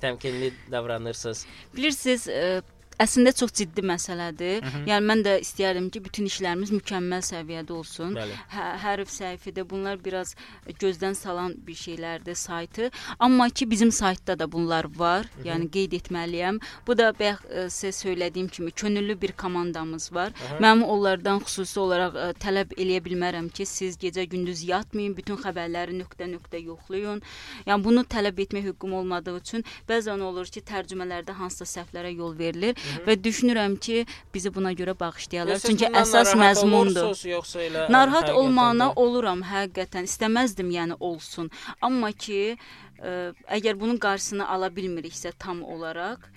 [0.01, 1.47] təm təmkinli davranırsınız?
[1.77, 2.63] Bilirsiniz, ə,
[3.03, 4.65] əslində çox ciddi məsələdir.
[4.89, 8.17] Yəni mən də istəyərdim ki, bütün işlərimiz mükəmməl səviyyədə olsun.
[8.53, 10.35] Hə, hərf səhifədə bunlar biraz
[10.81, 12.91] gözdən salan bir şeylərdir saytı.
[13.19, 15.29] Amma ki bizim saytda da bunlar var.
[15.45, 16.61] Yəni qeyd etməliyəm.
[16.87, 20.33] Bu da bayaq ə, sizə söylədiyim kimi könüllü bir komandamız var.
[20.61, 26.63] Mənim onlardan xüsusi olaraq ə, tələb eləyə bilmərəm ki, siz gecə-gündüz yatmayın, bütün xəbərləri nöqtə-nöqtə
[26.65, 27.23] yoxlayın.
[27.67, 32.84] Yəni bunu tələb etmək hüququm olmadığı üçün bəzən olur ki, tərcümələrdə hansısa səhvlərə yol verilir
[33.07, 34.05] və düşünürəm ki,
[34.35, 35.59] bizi buna görə bağışlayarlar.
[35.59, 37.13] Yoxsa Çünki əsas məzmundur.
[37.31, 40.09] Yoxsa elə Narahat həqiqətən olmağına oluram həqiqətən.
[40.11, 41.51] İstəməzdim yəni olsun.
[41.81, 42.57] Amma ki,
[43.01, 43.19] ə,
[43.59, 46.31] əgər bunun qarşısını ala bilmiriksə tam olaraq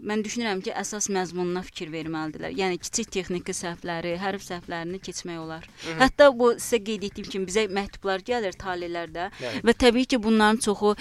[0.00, 2.54] Mən düşünürəm ki, əsas məzmununa fikir verməlidirlər.
[2.56, 5.66] Yəni kiçik texniki səhvləri, hərf səhvlərini keçmək olar.
[5.98, 9.62] Hətta bu sizə qeyd etdiyim kimi bizə məktublar gəlir talelərdə Bəli.
[9.66, 10.94] və təbii ki, bunların çoxu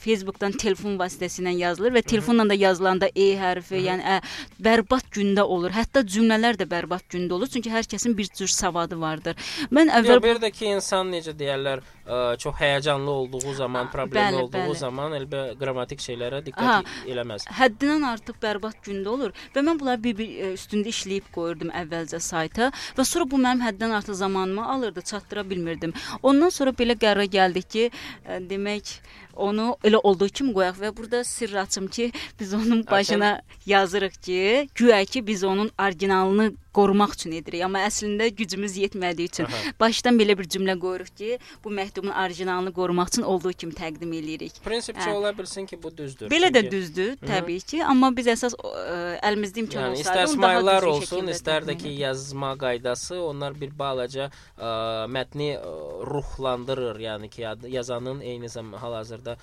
[0.00, 4.18] Facebookdan telefon vasitəsilə yazılır və telefonla da yazılanda E hərfi, yəni ə,
[4.62, 5.74] bərbad gündə olur.
[5.76, 9.36] Hətta cümlələr də bərbad gündə olur, çünki hər kəsin bir cür savadı vardır.
[9.70, 14.42] Mən əvvəl bir də ki, insan necə deyərlər, ə, çox həyəcanlı olduğu zaman, problemli bəli,
[14.46, 14.78] olduğu bəli.
[14.80, 17.46] zaman elbə qrammatik şeylərə diqqət eləməz.
[17.60, 23.04] həddindən artıq bərbad gündə olur və mən bunları bir-bir üstündə işləyib qoyurdum əvvəlcə sayta və
[23.04, 25.92] sonra bu mənim həddindən artıq zamanımı alırdı, çatdıra bilmirdim.
[26.22, 27.90] Ondan sonra belə qərara gəldik ki,
[28.24, 28.96] ə, demək
[29.36, 34.68] onu elə olduğu kimi qoyaq və burada sirr açım ki, biz onun başına yazırıq ki,
[34.74, 39.72] güya ki biz onun orijinalını qorumaq üçün edirik, amma əslində gücümüz yetmədiyi üçün Aha.
[39.80, 44.60] başdan belə bir cümlə qoyuruq ki, bu məktubun orijinalını qorumaq üçün olduğu kimi təqdim eləyirik.
[44.64, 45.14] Prinsipcə Hə.
[45.18, 46.30] ola bilsin ki, bu düzdür.
[46.30, 50.32] Belə də Çünki- düzdür, təbii ki, amma biz əsas ə, əlimizdə imkan Yəni olsaydı, istər
[50.34, 54.70] smaylar olsun, istər də ki, yazma qaydası, onlar bir balaca ə,
[55.10, 55.74] mətni ə,
[56.06, 57.00] ruhlandırır.
[57.00, 59.36] Yəni ki, yazanın eyni zamanda hal-hazırda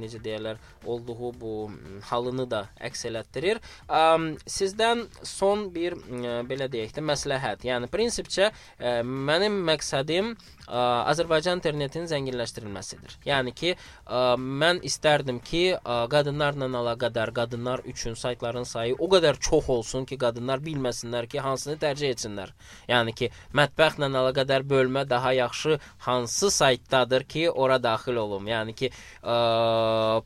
[0.00, 0.56] necə deyirlər,
[0.86, 1.70] olduğu bu
[2.10, 3.60] halını da əks elətdirir.
[3.88, 4.02] Ə,
[4.50, 7.66] sizdən son bir ə, belə belə deyək də, məsləhət.
[7.68, 10.80] Yəni prinsipcə ə, mənim məqsədim ə,
[11.12, 13.18] Azərbaycan internetinin zənginləşdirilməsidir.
[13.28, 19.38] Yəni ki, ə, mən istərdim ki, ə, qadınlarla əlaqədar qadınlar üçün saytların sayı o qədər
[19.40, 22.52] çox olsun ki, qadınlar bilməsinlər ki, hansını tərcih etsinlər.
[22.90, 25.78] Yəni ki, mətbəxlə əlaqədar bölmə daha yaxşı
[26.08, 28.48] hansı saytdadır ki, ora daxil olum.
[28.50, 28.90] Yəni ki,
[29.22, 29.36] ə,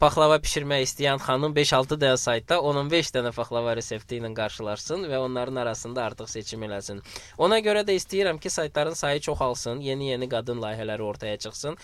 [0.01, 5.57] paxlava bişirmək istəyən xanım 5-6 dənə saytda 15 dənə paxlava resepti ilə qarşılaşsın və onların
[5.57, 7.01] arasında artıq seçim eləsin.
[7.39, 11.77] Ona görə də istəyirəm ki, saytların sayı çoxalsın, yeni-yeni qadın layihələri ortaya çıxsın.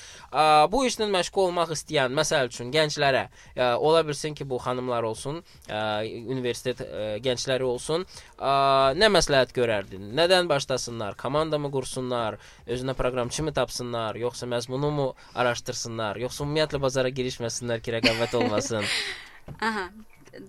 [0.73, 3.27] Bu işlə məşğul olmaq istəyən, məsəl üçün gənclərə,
[3.77, 6.83] ola bilsin ki, bu xanımlar olsun, universitet
[7.25, 8.07] gəncləri olsun,
[9.01, 10.11] nə məsləhət görərdin?
[10.17, 11.17] Nədən başlasınlar?
[11.21, 12.41] Komanda mı qursunlar?
[12.67, 18.85] Özünə proqramçı mı tapsınlar, yoxsa məzmunu mu araşdırsınlar, yoxsa ümumiyyətlə bazara girişməsinlər ki, rəqabət olmasın?
[19.61, 19.91] Aha.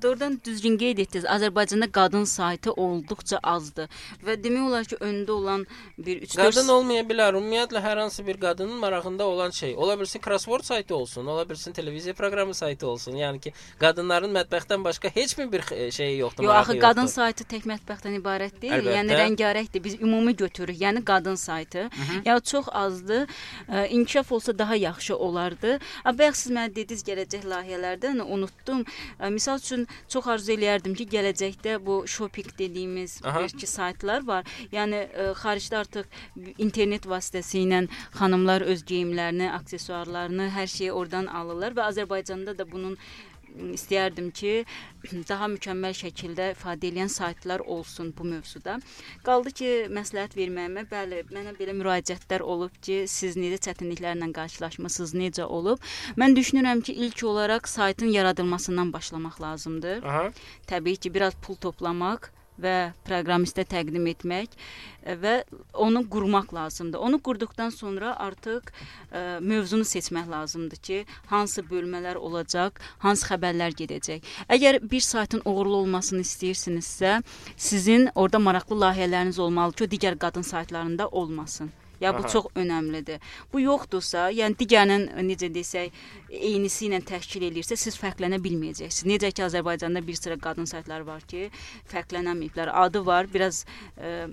[0.02, 1.26] Doğrudan düzgün qeyd etdiniz.
[1.26, 3.88] Azərbaycanda qadın saytı olduqca azdır
[4.26, 5.66] və demək olar ki, öndə olan
[5.98, 7.38] bir 3-4 Qadın olmaya bilər.
[7.38, 9.76] Ümumiyyətlə hər hansı bir qadının marağında olan şey.
[9.78, 13.12] Ola bilsin crossword saytı olsun, ola bilsin televiziya proqramı saytı olsun.
[13.16, 16.88] Yəni ki, qadınların mətbəxdən başqa heç mi bir e, şeyi yoxdur, Yox, axı yoxdur.
[16.88, 18.74] qadın saytı tək mətbəxdən ibarət deyil.
[18.82, 18.98] Əlbəttə.
[18.98, 19.84] Yəni rəngarəngdir.
[19.84, 20.82] Biz ümumi götürürük.
[20.82, 21.90] Yəni qadın saytı.
[22.26, 23.28] Ya çox azdır.
[23.70, 25.80] Ə, İnkişaf olsa daha yaxşı olardı.
[26.06, 28.84] A, bayaq siz mənə dediniz gələcək layihələrdən unutdum.
[29.20, 29.77] Ə, Misal üçün
[30.10, 33.20] çox arzu eləyərdim ki, gələcəkdə bu shopping dediyimiz
[33.58, 34.48] ki saytlar var.
[34.74, 36.08] Yəni ə, xaricdə artıq
[36.58, 37.84] internet vasitəsilə
[38.18, 42.98] xanımlar öz geyimlərini, aksesuarlarını, hər şeyi oradan alırlar və Azərbaycanda da bunun
[43.78, 44.54] istəyərdim ki,
[45.32, 48.78] daha mükəmməl şəkildə ifadə edən saytlar olsun bu mövzuda.
[49.28, 55.50] Qaldı ki, məsləhət verməyimə, bəli, mənə belə müraciətlər olub ki, siz necə çətinliklərlə qarşılaşmısınız, necə
[55.60, 55.84] olub?
[56.20, 60.04] Mən düşünürəm ki, ilk olaraq saytın yaradılmasından başlamaq lazımdır.
[60.04, 60.26] Aha.
[60.68, 62.32] Təbii ki, biraz pul toplamaq
[62.62, 62.76] və
[63.08, 64.54] proqramistə təqdim etmək
[65.04, 65.34] e, və
[65.74, 67.00] onu qurmaq lazımdır.
[67.00, 71.00] Onu qurduqdan sonra artıq ə, mövzunu seçmək lazımdır ki,
[71.32, 74.26] hansı bölmələr olacaq, hansı xəbərlər gedəcək.
[74.50, 77.22] Əgər bir saytın uğurlu olmasını istəyirsinizsə,
[77.56, 81.72] sizin orada maraqlı layihələriniz olmalı ki, o digər qadın saytlarında olmasın.
[82.02, 82.32] Ya bu Aha.
[82.34, 83.22] çox önəmlidir.
[83.54, 85.94] Bu yoxdursa, yəni digərinin necə desək,
[86.30, 89.08] eynisi ilə təşkil eləyirsə, siz fərqlənə bilməyəcəksiniz.
[89.14, 91.48] Necə ki Azərbaycanda bir sıra qadın saytları var ki,
[91.94, 92.74] fərqlənəməyiblər.
[92.86, 93.64] Adı var, biraz
[93.98, 94.30] ə,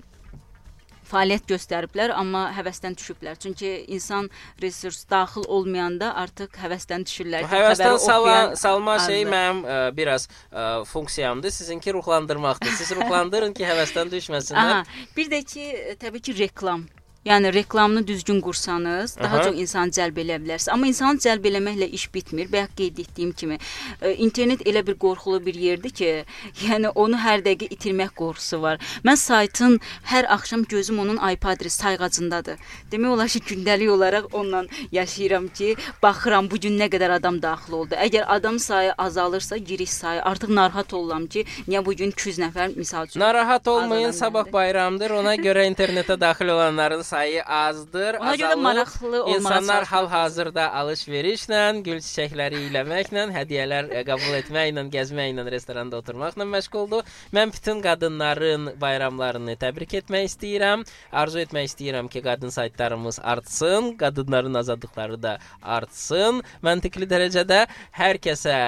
[1.08, 3.38] fəaliyyət göstəriblər, amma həvəsdən düşüblər.
[3.40, 4.30] Çünki insan
[4.62, 7.46] resurs daxil olmayanda artıq həvəsdən düşürlər.
[7.50, 9.32] Həvəsdən sala, salma şey azdır.
[9.34, 11.54] mənim ə, biraz ə, funksiyamdır.
[11.54, 12.76] Sizinki ruhlandırmaqdır.
[12.80, 14.76] Siz ruhlandırın ki, həvəsdən düşməsinlər.
[14.80, 16.86] Aha, bir də ki, e, təbii ki, reklam.
[17.24, 19.44] Yəni reklamını düzgün qursanız, daha Aha.
[19.44, 20.72] çox insan cəlb eləyə bilərsiniz.
[20.74, 22.50] Amma insanı cəlb eləməklə iş bitmir.
[22.52, 23.56] Bayaq qeyd etdiyim kimi,
[24.02, 26.10] e, internet elə bir qorxulu bir yerdir ki,
[26.66, 28.76] yəni onu hər dəqiqə itirmək qorxusu var.
[29.08, 29.78] Mən saytın
[30.10, 32.60] hər axşam gözüm onun IP adresi sayğacındadır.
[32.92, 37.78] Demək olar ki, gündəlik olaraq onunla yaşayıram ki, baxıram bu gün nə qədər adam daxil
[37.80, 37.96] oldu.
[38.04, 42.76] Əgər adam sayı azalırsa, giriş sayı artıq narahat oluram ki, niyə bu gün 200 nəfər
[42.76, 45.10] misal üçün Narahat olmayın, sabah bayramdır.
[45.22, 48.18] Ona görə internetə daxil olanların sayı azdır.
[48.20, 55.46] Ona görə maraqlı olmağa İnsanlar hal-hazırda alış-verişlə, gül çiçəkləri eləməklə, hədiyyələr ə, qəbul etməklə, gəzməklə,
[55.54, 57.06] restoranda oturmaqla məşğuldur.
[57.36, 60.84] Mən bütün qadınların bayramlarını təbrik etmək istəyirəm.
[61.12, 66.42] Arzu etmək istəyirəm ki, qadın saytlarımız artsın, qadınların azadlıqları da artsın.
[66.66, 67.64] Məntiqli dərəcədə
[68.00, 68.58] hər kəsə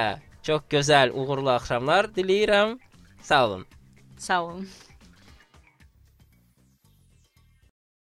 [0.47, 2.79] çox gözəl, uğurlu axşamlar diləyirəm.
[3.23, 3.67] Sağ olun.
[4.19, 4.69] Sağ olun.